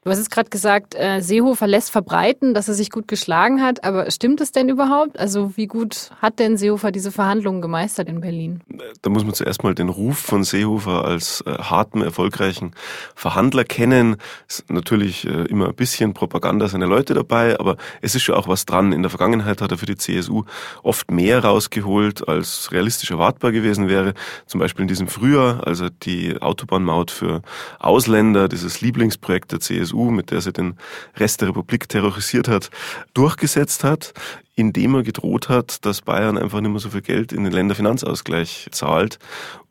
Du 0.05 0.11
hast 0.11 0.19
jetzt 0.19 0.33
gerade 0.33 0.51
gesagt, 0.51 0.97
äh, 0.97 1.21
Seehofer 1.21 1.69
lässt 1.69 1.93
verbreiten, 1.93 2.55
dass 2.55 2.67
er 2.67 2.75
sich 2.75 2.91
gut 2.91 3.07
geschlagen 3.07 3.62
hat. 3.62 3.85
Aber 3.85 4.11
stimmt 4.11 4.41
es 4.41 4.51
denn 4.51 4.69
überhaupt? 4.69 5.17
Also 5.17 5.57
wie 5.57 5.69
gut 5.69 6.11
hat 6.21 6.41
denn 6.41 6.57
Seehofer 6.57 6.91
diese 6.91 7.12
Verhandlungen 7.12 7.62
gemeistert 7.62 8.09
in 8.09 8.21
Berlin? 8.21 8.62
Da 9.03 9.11
muss 9.11 9.25
man 9.25 9.33
zuerst 9.33 9.62
mal 9.62 9.77
den 9.77 9.88
Ruf 9.88 10.19
von 10.19 10.43
Seehofer 10.43 11.05
als 11.05 11.45
äh, 11.47 11.53
harten, 11.53 12.03
erfolgreichen 12.03 12.73
Verhandler 13.15 13.62
kennen. 13.62 14.17
Ist 14.49 14.69
natürlich 14.73 15.25
äh, 15.25 15.45
immer 15.45 15.69
ein 15.69 15.77
bisschen 15.77 16.15
Propaganda 16.15 16.67
seiner 16.67 16.88
Leute 16.88 17.15
dabei, 17.15 17.61
aber 17.61 17.77
es 18.01 18.17
ist 18.17 18.23
schon 18.23 18.35
auch 18.35 18.49
was 18.49 18.67
dran. 18.67 18.91
In 18.91 19.03
der 19.03 19.11
Vergangenheit 19.11 19.62
hat 19.62 19.71
er 19.71 19.79
für 19.79 19.87
die 19.87 19.97
CSU 19.97 20.43
oft 20.83 21.12
mehr 21.12 21.45
rausgeholt, 21.45 22.27
als 22.27 22.73
realistisch 22.73 23.12
erwartbar 23.12 23.53
gewesen 23.53 23.88
wäre. 23.88 24.15
Zum 24.47 24.59
Beispiel 24.59 24.83
in 24.83 24.88
diesem 24.88 25.07
Frühjahr, 25.07 25.65
also 25.65 25.91
die 25.91 26.43
Autobahnmaut 26.43 27.12
für 27.12 27.43
Ausländer, 27.79 28.49
dieses 28.49 28.81
Lieblingsprojekt 28.81 29.53
der 29.53 29.61
CSU, 29.61 29.91
CSU, 29.92 30.11
mit 30.11 30.31
der 30.31 30.40
sie 30.40 30.52
den 30.52 30.74
Rest 31.16 31.40
der 31.40 31.48
Republik 31.48 31.88
terrorisiert 31.88 32.48
hat, 32.48 32.70
durchgesetzt 33.14 33.85
hat, 33.85 34.12
indem 34.55 34.94
er 34.94 35.02
gedroht 35.02 35.48
hat, 35.48 35.85
dass 35.85 36.02
Bayern 36.02 36.37
einfach 36.37 36.61
nicht 36.61 36.70
mehr 36.70 36.81
so 36.81 36.90
viel 36.90 37.02
Geld 37.02 37.33
in 37.33 37.44
den 37.44 37.52
Länderfinanzausgleich 37.52 38.68
zahlt. 38.70 39.18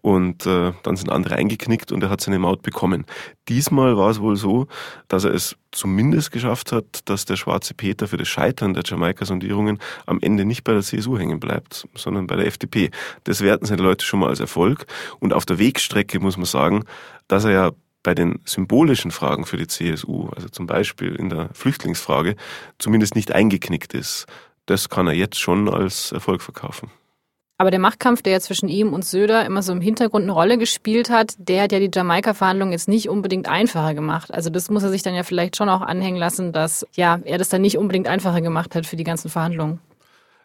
Und 0.01 0.47
äh, 0.47 0.73
dann 0.81 0.95
sind 0.95 1.11
andere 1.11 1.35
eingeknickt 1.35 1.91
und 1.91 2.01
er 2.01 2.09
hat 2.09 2.21
seine 2.21 2.39
Maut 2.39 2.63
bekommen. 2.63 3.05
Diesmal 3.49 3.97
war 3.97 4.09
es 4.09 4.19
wohl 4.19 4.35
so, 4.35 4.65
dass 5.07 5.25
er 5.25 5.33
es 5.35 5.55
zumindest 5.71 6.31
geschafft 6.31 6.71
hat, 6.71 7.01
dass 7.05 7.25
der 7.25 7.35
schwarze 7.35 7.75
Peter 7.75 8.07
für 8.07 8.17
das 8.17 8.27
Scheitern 8.27 8.73
der 8.73 8.81
Jamaika-Sondierungen 8.83 9.77
am 10.07 10.19
Ende 10.19 10.43
nicht 10.43 10.63
bei 10.63 10.73
der 10.73 10.81
CSU 10.81 11.19
hängen 11.19 11.39
bleibt, 11.39 11.87
sondern 11.93 12.25
bei 12.25 12.35
der 12.35 12.47
FDP. 12.47 12.89
Das 13.25 13.41
werten 13.41 13.67
seine 13.67 13.83
Leute 13.83 14.03
schon 14.03 14.21
mal 14.21 14.29
als 14.29 14.39
Erfolg. 14.39 14.87
Und 15.19 15.33
auf 15.33 15.45
der 15.45 15.59
Wegstrecke 15.59 16.19
muss 16.19 16.35
man 16.35 16.47
sagen, 16.47 16.83
dass 17.27 17.45
er 17.45 17.51
ja 17.51 17.71
bei 18.03 18.15
den 18.15 18.39
symbolischen 18.45 19.11
Fragen 19.11 19.45
für 19.45 19.57
die 19.57 19.67
CSU, 19.67 20.29
also 20.35 20.49
zum 20.49 20.67
Beispiel 20.67 21.15
in 21.15 21.29
der 21.29 21.49
Flüchtlingsfrage, 21.53 22.35
zumindest 22.79 23.15
nicht 23.15 23.31
eingeknickt 23.31 23.93
ist. 23.93 24.25
Das 24.65 24.89
kann 24.89 25.07
er 25.07 25.13
jetzt 25.13 25.39
schon 25.39 25.69
als 25.69 26.11
Erfolg 26.11 26.41
verkaufen. 26.41 26.91
Aber 27.61 27.69
der 27.69 27.79
Machtkampf, 27.79 28.23
der 28.23 28.33
ja 28.33 28.39
zwischen 28.39 28.69
ihm 28.69 28.91
und 28.91 29.05
Söder 29.05 29.45
immer 29.45 29.61
so 29.61 29.71
im 29.71 29.81
Hintergrund 29.81 30.23
eine 30.23 30.31
Rolle 30.31 30.57
gespielt 30.57 31.11
hat, 31.11 31.35
der 31.37 31.61
hat 31.61 31.71
ja 31.71 31.77
die 31.77 31.91
Jamaika-Verhandlungen 31.93 32.71
jetzt 32.71 32.87
nicht 32.87 33.07
unbedingt 33.07 33.47
einfacher 33.47 33.93
gemacht. 33.93 34.33
Also 34.33 34.49
das 34.49 34.71
muss 34.71 34.81
er 34.81 34.89
sich 34.89 35.03
dann 35.03 35.13
ja 35.13 35.21
vielleicht 35.21 35.57
schon 35.57 35.69
auch 35.69 35.81
anhängen 35.81 36.17
lassen, 36.17 36.53
dass 36.53 36.87
ja 36.95 37.19
er 37.23 37.37
das 37.37 37.49
dann 37.49 37.61
nicht 37.61 37.77
unbedingt 37.77 38.07
einfacher 38.07 38.41
gemacht 38.41 38.73
hat 38.73 38.87
für 38.87 38.95
die 38.95 39.03
ganzen 39.03 39.29
Verhandlungen. 39.29 39.79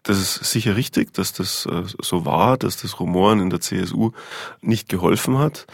Das 0.03 0.19
ist 0.19 0.45
sicher 0.45 0.77
richtig, 0.77 1.15
dass 1.15 1.33
das 1.33 1.65
äh, 1.65 1.85
so 2.03 2.27
war, 2.27 2.59
dass 2.59 2.83
das 2.83 3.01
Rumoren 3.01 3.41
in 3.41 3.49
der 3.49 3.63
CSU 3.63 4.13
nicht 4.61 4.91
geholfen 4.91 5.39
hat 5.39 5.67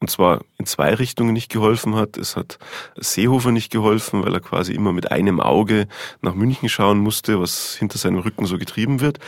und 0.00 0.10
zwar 0.10 0.40
in 0.58 0.64
zwei 0.64 0.94
Richtungen 0.94 1.34
nicht 1.34 1.52
geholfen 1.52 1.94
hat. 1.94 2.16
Es 2.16 2.34
hat 2.34 2.58
Seehofer 2.96 3.52
nicht 3.52 3.70
geholfen, 3.70 4.24
weil 4.24 4.32
er 4.32 4.40
quasi 4.40 4.72
immer 4.72 4.92
mit 4.92 5.12
einem 5.12 5.40
Auge 5.40 5.86
nach 6.22 6.34
München 6.34 6.70
schauen 6.70 6.98
musste, 6.98 7.38
was 7.38 7.74
hinter 7.74 7.98
seinem 7.98 8.18
Rücken 8.18 8.46
so 8.46 8.56
getrieben 8.56 9.00
wird. 9.00 9.18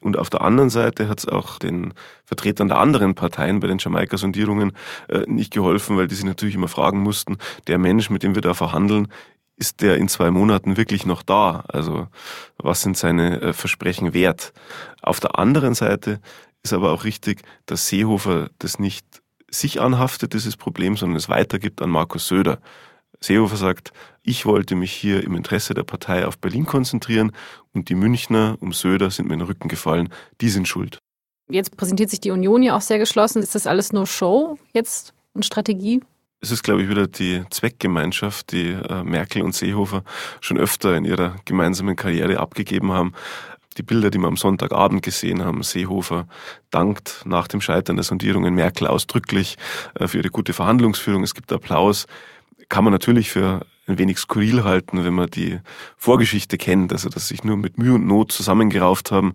Und 0.00 0.16
auf 0.16 0.30
der 0.30 0.42
anderen 0.42 0.70
Seite 0.70 1.08
hat 1.08 1.18
es 1.18 1.28
auch 1.28 1.58
den 1.58 1.92
Vertretern 2.24 2.68
der 2.68 2.78
anderen 2.78 3.14
Parteien 3.14 3.60
bei 3.60 3.66
den 3.66 3.78
Jamaika-Sondierungen 3.78 4.72
äh, 5.08 5.24
nicht 5.26 5.52
geholfen, 5.52 5.96
weil 5.96 6.06
die 6.06 6.14
sich 6.14 6.24
natürlich 6.24 6.54
immer 6.54 6.68
fragen 6.68 7.00
mussten, 7.00 7.36
der 7.66 7.78
Mensch, 7.78 8.08
mit 8.08 8.22
dem 8.22 8.34
wir 8.34 8.42
da 8.42 8.54
verhandeln, 8.54 9.08
ist 9.56 9.82
der 9.82 9.98
in 9.98 10.08
zwei 10.08 10.30
Monaten 10.30 10.78
wirklich 10.78 11.04
noch 11.04 11.22
da? 11.22 11.64
Also 11.68 12.06
was 12.56 12.80
sind 12.80 12.96
seine 12.96 13.42
äh, 13.42 13.52
Versprechen 13.52 14.14
wert? 14.14 14.54
Auf 15.02 15.20
der 15.20 15.38
anderen 15.38 15.74
Seite 15.74 16.20
ist 16.62 16.72
aber 16.72 16.92
auch 16.92 17.04
richtig, 17.04 17.42
dass 17.66 17.88
Seehofer 17.88 18.48
das 18.58 18.78
nicht 18.78 19.04
sich 19.50 19.80
anhaftet, 19.80 20.34
dieses 20.34 20.56
Problem, 20.56 20.96
sondern 20.96 21.16
es 21.16 21.28
weitergibt 21.28 21.82
an 21.82 21.90
Markus 21.90 22.28
Söder. 22.28 22.58
Seehofer 23.20 23.56
sagt, 23.56 23.92
ich 24.22 24.46
wollte 24.46 24.74
mich 24.74 24.92
hier 24.92 25.22
im 25.22 25.34
Interesse 25.34 25.74
der 25.74 25.82
Partei 25.82 26.26
auf 26.26 26.38
Berlin 26.38 26.64
konzentrieren 26.64 27.32
und 27.72 27.88
die 27.88 27.94
Münchner 27.94 28.56
um 28.60 28.72
Söder 28.72 29.10
sind 29.10 29.28
mir 29.28 29.34
in 29.34 29.40
den 29.40 29.46
Rücken 29.46 29.68
gefallen. 29.68 30.08
Die 30.40 30.48
sind 30.48 30.68
schuld. 30.68 30.98
Jetzt 31.50 31.76
präsentiert 31.76 32.10
sich 32.10 32.20
die 32.20 32.30
Union 32.30 32.62
ja 32.62 32.76
auch 32.76 32.80
sehr 32.80 32.98
geschlossen. 32.98 33.42
Ist 33.42 33.54
das 33.54 33.66
alles 33.66 33.92
nur 33.92 34.06
Show 34.06 34.58
jetzt 34.72 35.12
und 35.34 35.44
Strategie? 35.44 36.00
Es 36.40 36.50
ist, 36.50 36.62
glaube 36.62 36.82
ich, 36.82 36.88
wieder 36.88 37.06
die 37.06 37.42
Zweckgemeinschaft, 37.50 38.52
die 38.52 38.70
äh, 38.70 39.04
Merkel 39.04 39.42
und 39.42 39.54
Seehofer 39.54 40.04
schon 40.40 40.56
öfter 40.56 40.96
in 40.96 41.04
ihrer 41.04 41.36
gemeinsamen 41.44 41.96
Karriere 41.96 42.38
abgegeben 42.38 42.92
haben. 42.92 43.12
Die 43.76 43.82
Bilder, 43.82 44.10
die 44.10 44.18
wir 44.18 44.26
am 44.26 44.36
Sonntagabend 44.36 45.02
gesehen 45.02 45.44
haben, 45.44 45.62
Seehofer 45.62 46.26
dankt 46.70 47.22
nach 47.24 47.46
dem 47.46 47.60
Scheitern 47.60 47.96
der 47.96 48.02
Sondierungen 48.02 48.54
Merkel 48.54 48.86
ausdrücklich 48.86 49.58
äh, 49.94 50.08
für 50.08 50.18
ihre 50.18 50.30
gute 50.30 50.52
Verhandlungsführung. 50.52 51.22
Es 51.22 51.34
gibt 51.34 51.52
Applaus. 51.52 52.06
Kann 52.68 52.84
man 52.84 52.92
natürlich 52.92 53.30
für 53.30 53.64
ein 53.90 53.98
wenig 53.98 54.18
skurril 54.18 54.64
halten, 54.64 55.04
wenn 55.04 55.14
man 55.14 55.30
die 55.30 55.58
Vorgeschichte 55.96 56.56
kennt, 56.56 56.92
also 56.92 57.08
dass 57.08 57.28
sich 57.28 57.44
nur 57.44 57.56
mit 57.56 57.78
Mühe 57.78 57.94
und 57.94 58.06
Not 58.06 58.32
zusammengerauft 58.32 59.10
haben 59.10 59.34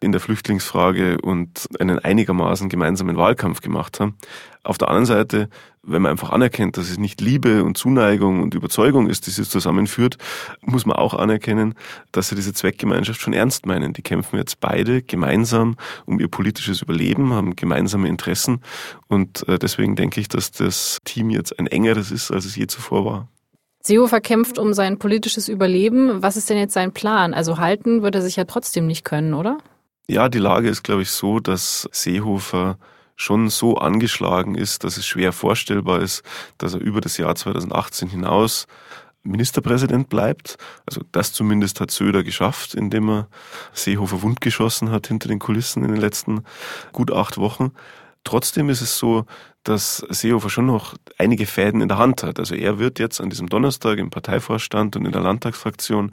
in 0.00 0.12
der 0.12 0.20
Flüchtlingsfrage 0.20 1.18
und 1.20 1.68
einen 1.80 1.98
einigermaßen 1.98 2.68
gemeinsamen 2.68 3.16
Wahlkampf 3.16 3.60
gemacht 3.60 4.00
haben. 4.00 4.16
Auf 4.62 4.78
der 4.78 4.88
anderen 4.88 5.06
Seite, 5.06 5.48
wenn 5.82 6.02
man 6.02 6.10
einfach 6.10 6.30
anerkennt, 6.30 6.76
dass 6.76 6.90
es 6.90 6.98
nicht 6.98 7.20
Liebe 7.20 7.62
und 7.62 7.78
Zuneigung 7.78 8.42
und 8.42 8.54
Überzeugung 8.54 9.08
ist, 9.08 9.26
die 9.26 9.30
sie 9.30 9.44
zusammenführt, 9.44 10.18
muss 10.60 10.86
man 10.86 10.96
auch 10.96 11.14
anerkennen, 11.14 11.74
dass 12.12 12.28
sie 12.28 12.34
diese 12.34 12.52
Zweckgemeinschaft 12.52 13.20
schon 13.20 13.32
ernst 13.32 13.66
meinen. 13.66 13.92
Die 13.92 14.02
kämpfen 14.02 14.36
jetzt 14.36 14.60
beide 14.60 15.02
gemeinsam 15.02 15.76
um 16.04 16.18
ihr 16.18 16.28
politisches 16.28 16.82
Überleben, 16.82 17.32
haben 17.32 17.56
gemeinsame 17.56 18.08
Interessen 18.08 18.60
und 19.06 19.48
äh, 19.48 19.58
deswegen 19.58 19.94
denke 19.96 20.20
ich, 20.20 20.28
dass 20.28 20.50
das 20.50 20.98
Team 21.04 21.30
jetzt 21.30 21.58
ein 21.58 21.68
engeres 21.68 22.10
ist, 22.10 22.30
als 22.32 22.44
es 22.44 22.56
je 22.56 22.66
zuvor 22.66 23.04
war. 23.04 23.28
Seehofer 23.86 24.20
kämpft 24.20 24.58
um 24.58 24.74
sein 24.74 24.98
politisches 24.98 25.48
Überleben. 25.48 26.20
Was 26.22 26.36
ist 26.36 26.50
denn 26.50 26.58
jetzt 26.58 26.74
sein 26.74 26.92
Plan? 26.92 27.34
Also 27.34 27.58
halten 27.58 28.02
wird 28.02 28.16
er 28.16 28.22
sich 28.22 28.34
ja 28.34 28.44
trotzdem 28.44 28.86
nicht 28.86 29.04
können, 29.04 29.32
oder? 29.32 29.58
Ja, 30.08 30.28
die 30.28 30.38
Lage 30.38 30.68
ist, 30.68 30.82
glaube 30.82 31.02
ich, 31.02 31.10
so, 31.10 31.38
dass 31.38 31.88
Seehofer 31.92 32.78
schon 33.14 33.48
so 33.48 33.76
angeschlagen 33.76 34.56
ist, 34.56 34.82
dass 34.82 34.96
es 34.96 35.06
schwer 35.06 35.32
vorstellbar 35.32 36.00
ist, 36.00 36.22
dass 36.58 36.74
er 36.74 36.80
über 36.80 37.00
das 37.00 37.16
Jahr 37.16 37.34
2018 37.34 38.08
hinaus 38.08 38.66
Ministerpräsident 39.22 40.08
bleibt. 40.08 40.56
Also 40.84 41.02
das 41.12 41.32
zumindest 41.32 41.80
hat 41.80 41.90
Söder 41.92 42.24
geschafft, 42.24 42.74
indem 42.74 43.08
er 43.08 43.28
Seehofer 43.72 44.22
wundgeschossen 44.22 44.90
hat 44.90 45.06
hinter 45.06 45.28
den 45.28 45.38
Kulissen 45.38 45.84
in 45.84 45.92
den 45.92 46.00
letzten 46.00 46.42
gut 46.92 47.12
acht 47.12 47.38
Wochen. 47.38 47.72
Trotzdem 48.24 48.68
ist 48.68 48.80
es 48.80 48.98
so, 48.98 49.24
dass 49.68 49.98
Seehofer 50.08 50.48
schon 50.48 50.66
noch 50.66 50.94
einige 51.18 51.46
Fäden 51.46 51.80
in 51.80 51.88
der 51.88 51.98
Hand 51.98 52.22
hat. 52.22 52.38
Also 52.38 52.54
er 52.54 52.78
wird 52.78 52.98
jetzt 52.98 53.20
an 53.20 53.30
diesem 53.30 53.48
Donnerstag 53.48 53.98
im 53.98 54.10
Parteivorstand 54.10 54.96
und 54.96 55.04
in 55.04 55.12
der 55.12 55.22
Landtagsfraktion 55.22 56.12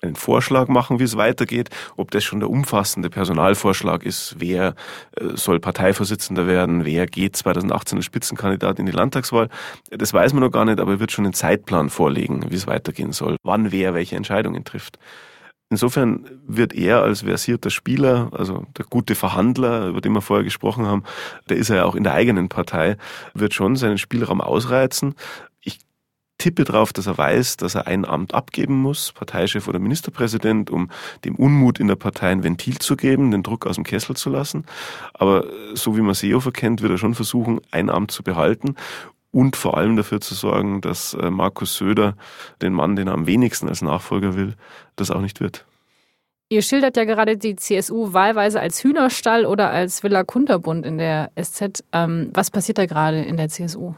einen 0.00 0.16
Vorschlag 0.16 0.68
machen, 0.68 0.98
wie 0.98 1.04
es 1.04 1.16
weitergeht. 1.16 1.70
Ob 1.96 2.10
das 2.10 2.24
schon 2.24 2.40
der 2.40 2.48
umfassende 2.48 3.10
Personalvorschlag 3.10 4.04
ist, 4.04 4.36
wer 4.38 4.74
äh, 5.16 5.28
soll 5.34 5.60
Parteivorsitzender 5.60 6.46
werden, 6.46 6.84
wer 6.84 7.06
geht 7.06 7.36
2018 7.36 7.98
als 7.98 8.04
Spitzenkandidat 8.06 8.78
in 8.78 8.86
die 8.86 8.92
Landtagswahl, 8.92 9.48
das 9.90 10.12
weiß 10.12 10.32
man 10.32 10.42
noch 10.42 10.50
gar 10.50 10.64
nicht, 10.64 10.80
aber 10.80 10.92
er 10.92 11.00
wird 11.00 11.12
schon 11.12 11.26
einen 11.26 11.34
Zeitplan 11.34 11.90
vorlegen, 11.90 12.46
wie 12.50 12.56
es 12.56 12.66
weitergehen 12.66 13.12
soll, 13.12 13.36
wann 13.42 13.70
wer 13.70 13.94
welche 13.94 14.16
Entscheidungen 14.16 14.64
trifft. 14.64 14.98
Insofern 15.74 16.24
wird 16.46 16.72
er 16.72 17.02
als 17.02 17.22
versierter 17.22 17.68
Spieler, 17.68 18.28
also 18.30 18.64
der 18.78 18.84
gute 18.84 19.16
Verhandler, 19.16 19.88
über 19.88 20.00
den 20.00 20.12
wir 20.12 20.20
vorher 20.20 20.44
gesprochen 20.44 20.86
haben, 20.86 21.02
der 21.48 21.56
ist 21.56 21.68
er 21.68 21.78
ja 21.78 21.84
auch 21.84 21.96
in 21.96 22.04
der 22.04 22.12
eigenen 22.14 22.48
Partei, 22.48 22.96
wird 23.34 23.54
schon 23.54 23.74
seinen 23.74 23.98
Spielraum 23.98 24.40
ausreizen. 24.40 25.16
Ich 25.62 25.80
tippe 26.38 26.62
darauf, 26.62 26.92
dass 26.92 27.08
er 27.08 27.18
weiß, 27.18 27.56
dass 27.56 27.74
er 27.74 27.88
ein 27.88 28.04
Amt 28.04 28.34
abgeben 28.34 28.76
muss, 28.82 29.10
Parteichef 29.10 29.66
oder 29.66 29.80
Ministerpräsident, 29.80 30.70
um 30.70 30.90
dem 31.24 31.34
Unmut 31.34 31.80
in 31.80 31.88
der 31.88 31.96
Partei 31.96 32.30
ein 32.30 32.44
Ventil 32.44 32.78
zu 32.78 32.94
geben, 32.94 33.32
den 33.32 33.42
Druck 33.42 33.66
aus 33.66 33.74
dem 33.74 33.82
Kessel 33.82 34.14
zu 34.14 34.30
lassen. 34.30 34.66
Aber 35.12 35.44
so 35.74 35.96
wie 35.96 36.02
man 36.02 36.14
Seehofer 36.14 36.52
kennt, 36.52 36.82
wird 36.82 36.92
er 36.92 36.98
schon 36.98 37.16
versuchen, 37.16 37.60
ein 37.72 37.90
Amt 37.90 38.12
zu 38.12 38.22
behalten 38.22 38.76
und 39.34 39.56
vor 39.56 39.76
allem 39.76 39.96
dafür 39.96 40.20
zu 40.20 40.34
sorgen, 40.34 40.80
dass 40.80 41.14
äh, 41.14 41.28
Markus 41.28 41.76
Söder, 41.76 42.14
den 42.62 42.72
Mann, 42.72 42.94
den 42.94 43.08
er 43.08 43.14
am 43.14 43.26
wenigsten 43.26 43.68
als 43.68 43.82
Nachfolger 43.82 44.36
will, 44.36 44.54
das 44.94 45.10
auch 45.10 45.20
nicht 45.20 45.40
wird. 45.40 45.66
Ihr 46.50 46.62
schildert 46.62 46.96
ja 46.96 47.04
gerade 47.04 47.36
die 47.36 47.56
CSU 47.56 48.12
wahlweise 48.12 48.60
als 48.60 48.84
Hühnerstall 48.84 49.44
oder 49.44 49.70
als 49.70 50.04
Villa 50.04 50.22
Kunterbund 50.22 50.86
in 50.86 50.98
der 50.98 51.32
SZ. 51.40 51.82
Ähm, 51.92 52.30
was 52.32 52.52
passiert 52.52 52.78
da 52.78 52.86
gerade 52.86 53.22
in 53.22 53.36
der 53.36 53.48
CSU? 53.48 53.94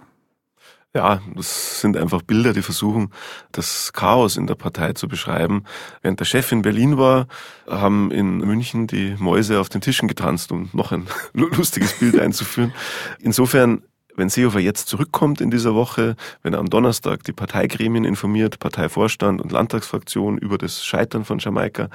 Ja, 0.94 1.20
das 1.35 1.83
sind 1.83 1.99
einfach 1.99 2.22
Bilder, 2.22 2.55
die 2.55 2.62
versuchen, 2.62 3.11
das 3.53 3.92
Chaos 3.92 4.38
in 4.38 4.46
der 4.46 4.55
Partei 4.55 4.94
zu 4.94 5.07
beschreiben. 5.09 5.64
Während 6.01 6.18
der 6.18 6.25
Chef 6.25 6.51
in 6.51 6.62
Berlin 6.62 6.96
war, 6.96 7.27
haben 7.68 8.11
in 8.11 8.38
München 8.38 8.87
die 8.87 9.14
Mäuse 9.18 9.61
auf 9.61 9.68
den 9.68 9.83
Tischen 9.83 10.09
getanzt, 10.09 10.51
um 10.51 10.70
noch 10.72 10.92
ein 10.92 11.07
lustiges 11.35 11.99
Bild 11.99 12.18
einzuführen. 12.18 12.72
Insofern 13.20 13.83
wenn 14.16 14.29
Seehofer 14.29 14.61
jetzt 14.61 14.88
zurückkommt 14.88 15.40
in 15.40 15.50
dieser 15.50 15.74
Woche, 15.74 16.16
wenn 16.42 16.55
er 16.55 16.61
am 16.61 16.70
Donnerstag 16.70 17.22
die 17.24 17.33
Parteigremien 17.33 18.05
informiert, 18.05 18.59
Parteivorstand 18.59 19.40
und 19.40 19.52
Landtagsfraktion 19.52 20.38
über 20.38 20.59
das 20.59 20.85
Scheitern 20.85 21.24
von 21.24 21.38
Jamaika, 21.38 21.88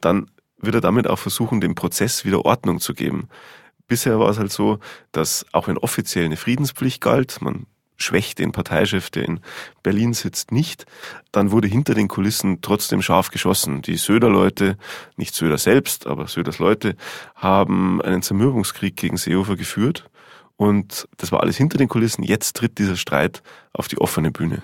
dann 0.00 0.30
wird 0.58 0.76
er 0.76 0.80
damit 0.80 1.08
auch 1.08 1.18
versuchen, 1.18 1.60
dem 1.60 1.74
Prozess 1.74 2.24
wieder 2.24 2.44
Ordnung 2.44 2.80
zu 2.80 2.94
geben. 2.94 3.28
Bisher 3.86 4.18
war 4.18 4.30
es 4.30 4.38
halt 4.38 4.52
so, 4.52 4.78
dass 5.12 5.44
auch 5.52 5.68
wenn 5.68 5.76
offiziell 5.76 6.24
eine 6.24 6.36
Friedenspflicht 6.36 7.02
galt, 7.02 7.42
man 7.42 7.66
schwächt 7.96 8.38
den 8.38 8.52
Parteichef, 8.52 9.10
der 9.10 9.24
in 9.24 9.40
Berlin 9.82 10.14
sitzt, 10.14 10.52
nicht, 10.52 10.86
dann 11.32 11.52
wurde 11.52 11.68
hinter 11.68 11.94
den 11.94 12.08
Kulissen 12.08 12.60
trotzdem 12.60 13.02
scharf 13.02 13.30
geschossen. 13.30 13.82
Die 13.82 13.96
Söder-Leute, 13.96 14.78
nicht 15.16 15.34
Söder 15.34 15.58
selbst, 15.58 16.06
aber 16.06 16.26
Söders 16.26 16.58
Leute, 16.58 16.96
haben 17.36 18.02
einen 18.02 18.22
Zermürbungskrieg 18.22 18.96
gegen 18.96 19.16
Seehofer 19.16 19.56
geführt 19.56 20.10
und 20.56 21.08
das 21.16 21.32
war 21.32 21.40
alles 21.40 21.56
hinter 21.56 21.78
den 21.78 21.88
Kulissen. 21.88 22.22
Jetzt 22.22 22.56
tritt 22.56 22.78
dieser 22.78 22.96
Streit 22.96 23.42
auf 23.72 23.88
die 23.88 23.98
offene 23.98 24.30
Bühne. 24.30 24.62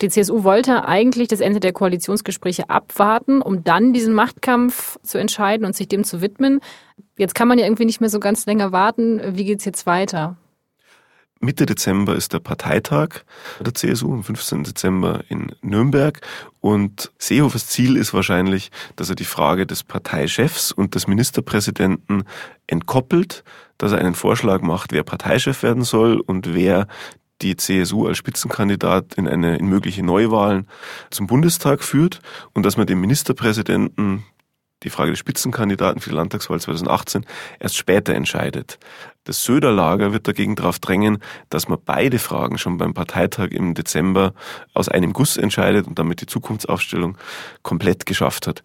Die 0.00 0.08
CSU 0.08 0.44
wollte 0.44 0.86
eigentlich 0.86 1.28
das 1.28 1.40
Ende 1.40 1.60
der 1.60 1.74
Koalitionsgespräche 1.74 2.70
abwarten, 2.70 3.42
um 3.42 3.64
dann 3.64 3.92
diesen 3.92 4.14
Machtkampf 4.14 4.98
zu 5.02 5.18
entscheiden 5.18 5.66
und 5.66 5.76
sich 5.76 5.88
dem 5.88 6.04
zu 6.04 6.22
widmen. 6.22 6.60
Jetzt 7.18 7.34
kann 7.34 7.48
man 7.48 7.58
ja 7.58 7.66
irgendwie 7.66 7.84
nicht 7.84 8.00
mehr 8.00 8.08
so 8.08 8.18
ganz 8.18 8.46
länger 8.46 8.72
warten. 8.72 9.20
Wie 9.36 9.44
geht 9.44 9.58
es 9.58 9.66
jetzt 9.66 9.84
weiter? 9.84 10.38
Mitte 11.42 11.64
Dezember 11.64 12.14
ist 12.16 12.34
der 12.34 12.38
Parteitag 12.38 13.24
der 13.60 13.74
CSU, 13.74 14.12
am 14.12 14.22
15. 14.22 14.64
Dezember 14.64 15.24
in 15.28 15.52
Nürnberg. 15.62 16.20
Und 16.60 17.10
Seehofers 17.18 17.66
Ziel 17.66 17.96
ist 17.96 18.12
wahrscheinlich, 18.12 18.70
dass 18.96 19.08
er 19.08 19.16
die 19.16 19.24
Frage 19.24 19.66
des 19.66 19.82
Parteichefs 19.82 20.70
und 20.70 20.94
des 20.94 21.06
Ministerpräsidenten 21.06 22.24
entkoppelt, 22.66 23.42
dass 23.78 23.92
er 23.92 23.98
einen 23.98 24.14
Vorschlag 24.14 24.60
macht, 24.60 24.92
wer 24.92 25.02
Parteichef 25.02 25.62
werden 25.62 25.82
soll 25.82 26.20
und 26.20 26.54
wer 26.54 26.86
die 27.40 27.56
CSU 27.56 28.06
als 28.06 28.18
Spitzenkandidat 28.18 29.14
in 29.14 29.26
eine 29.26 29.56
in 29.56 29.66
mögliche 29.66 30.02
Neuwahlen 30.02 30.66
zum 31.10 31.26
Bundestag 31.26 31.82
führt 31.82 32.20
und 32.52 32.66
dass 32.66 32.76
man 32.76 32.86
dem 32.86 33.00
Ministerpräsidenten 33.00 34.24
die 34.82 34.90
Frage 34.90 35.10
des 35.10 35.18
Spitzenkandidaten 35.18 36.00
für 36.00 36.10
die 36.10 36.16
Landtagswahl 36.16 36.60
2018 36.60 37.26
erst 37.58 37.76
später 37.76 38.14
entscheidet. 38.14 38.78
Das 39.24 39.44
Söderlager 39.44 40.12
wird 40.12 40.26
dagegen 40.26 40.56
darauf 40.56 40.78
drängen, 40.78 41.18
dass 41.50 41.68
man 41.68 41.78
beide 41.84 42.18
Fragen 42.18 42.58
schon 42.58 42.78
beim 42.78 42.94
Parteitag 42.94 43.50
im 43.50 43.74
Dezember 43.74 44.34
aus 44.72 44.88
einem 44.88 45.12
Guss 45.12 45.36
entscheidet 45.36 45.86
und 45.86 45.98
damit 45.98 46.20
die 46.20 46.26
Zukunftsaufstellung 46.26 47.18
komplett 47.62 48.06
geschafft 48.06 48.46
hat. 48.46 48.62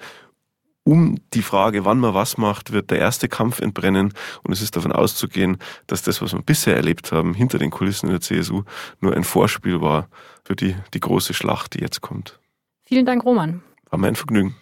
Um 0.88 1.18
die 1.34 1.42
Frage, 1.42 1.84
wann 1.84 2.00
man 2.00 2.14
was 2.14 2.38
macht, 2.38 2.72
wird 2.72 2.92
der 2.92 3.00
erste 3.00 3.28
Kampf 3.28 3.60
entbrennen 3.60 4.14
und 4.44 4.54
es 4.54 4.62
ist 4.62 4.76
davon 4.76 4.92
auszugehen, 4.92 5.58
dass 5.88 6.04
das, 6.04 6.22
was 6.22 6.34
wir 6.34 6.44
bisher 6.44 6.76
erlebt 6.76 7.12
haben, 7.12 7.34
hinter 7.34 7.58
den 7.58 7.72
Kulissen 7.72 8.08
der 8.10 8.22
CSU, 8.22 8.64
nur 9.02 9.16
ein 9.16 9.24
Vorspiel 9.24 9.82
war 9.82 10.10
für 10.44 10.56
die, 10.56 10.76
die 10.94 11.00
große 11.00 11.34
Schlacht, 11.34 11.74
die 11.74 11.80
jetzt 11.80 12.02
kommt. 12.02 12.40
Vielen 12.84 13.08
Dank, 13.08 13.26
Roman. 13.26 13.64
War 13.90 13.98
mein 13.98 14.16
Vergnügen. 14.16 14.56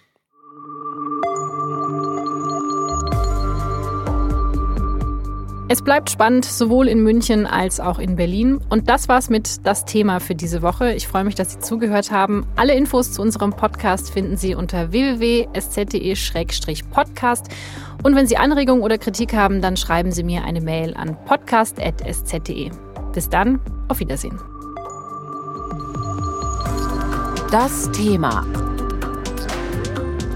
Es 5.74 5.82
bleibt 5.82 6.10
spannend, 6.12 6.46
sowohl 6.46 6.88
in 6.88 7.02
München 7.02 7.48
als 7.48 7.80
auch 7.80 7.98
in 7.98 8.16
Berlin. 8.16 8.60
Und 8.70 8.92
das 8.92 9.10
war's 9.10 9.32
mit 9.32 9.66
das 9.66 9.86
Thema 9.86 10.20
für 10.20 10.36
diese 10.36 10.62
Woche. 10.62 10.94
Ich 10.94 11.08
freue 11.08 11.24
mich, 11.24 11.34
dass 11.34 11.54
Sie 11.54 11.60
zugehört 11.62 12.12
haben. 12.12 12.46
Alle 12.56 12.76
Infos 12.76 13.12
zu 13.12 13.24
unserem 13.24 13.54
Podcast 13.54 14.14
finden 14.14 14.38
Sie 14.38 14.54
unter 14.54 14.92
www.sz.de-podcast. 14.92 17.48
Und 18.04 18.16
wenn 18.16 18.28
Sie 18.28 18.38
Anregungen 18.38 18.84
oder 18.84 19.00
Kritik 19.00 19.34
haben, 19.34 19.64
dann 19.64 19.76
schreiben 19.76 20.12
Sie 20.12 20.22
mir 20.22 20.44
eine 20.44 20.62
Mail 20.62 20.94
an 20.94 21.18
podcast.sz.de. 21.26 22.70
Bis 23.12 23.30
dann, 23.30 23.60
auf 23.88 24.00
Wiedersehen. 24.00 24.38
Das 27.50 27.92
Thema. 27.94 28.46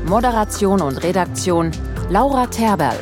Moderation 0.07 0.81
und 0.81 1.03
Redaktion 1.03 1.69
Laura 2.09 2.47
Terberl. 2.47 2.97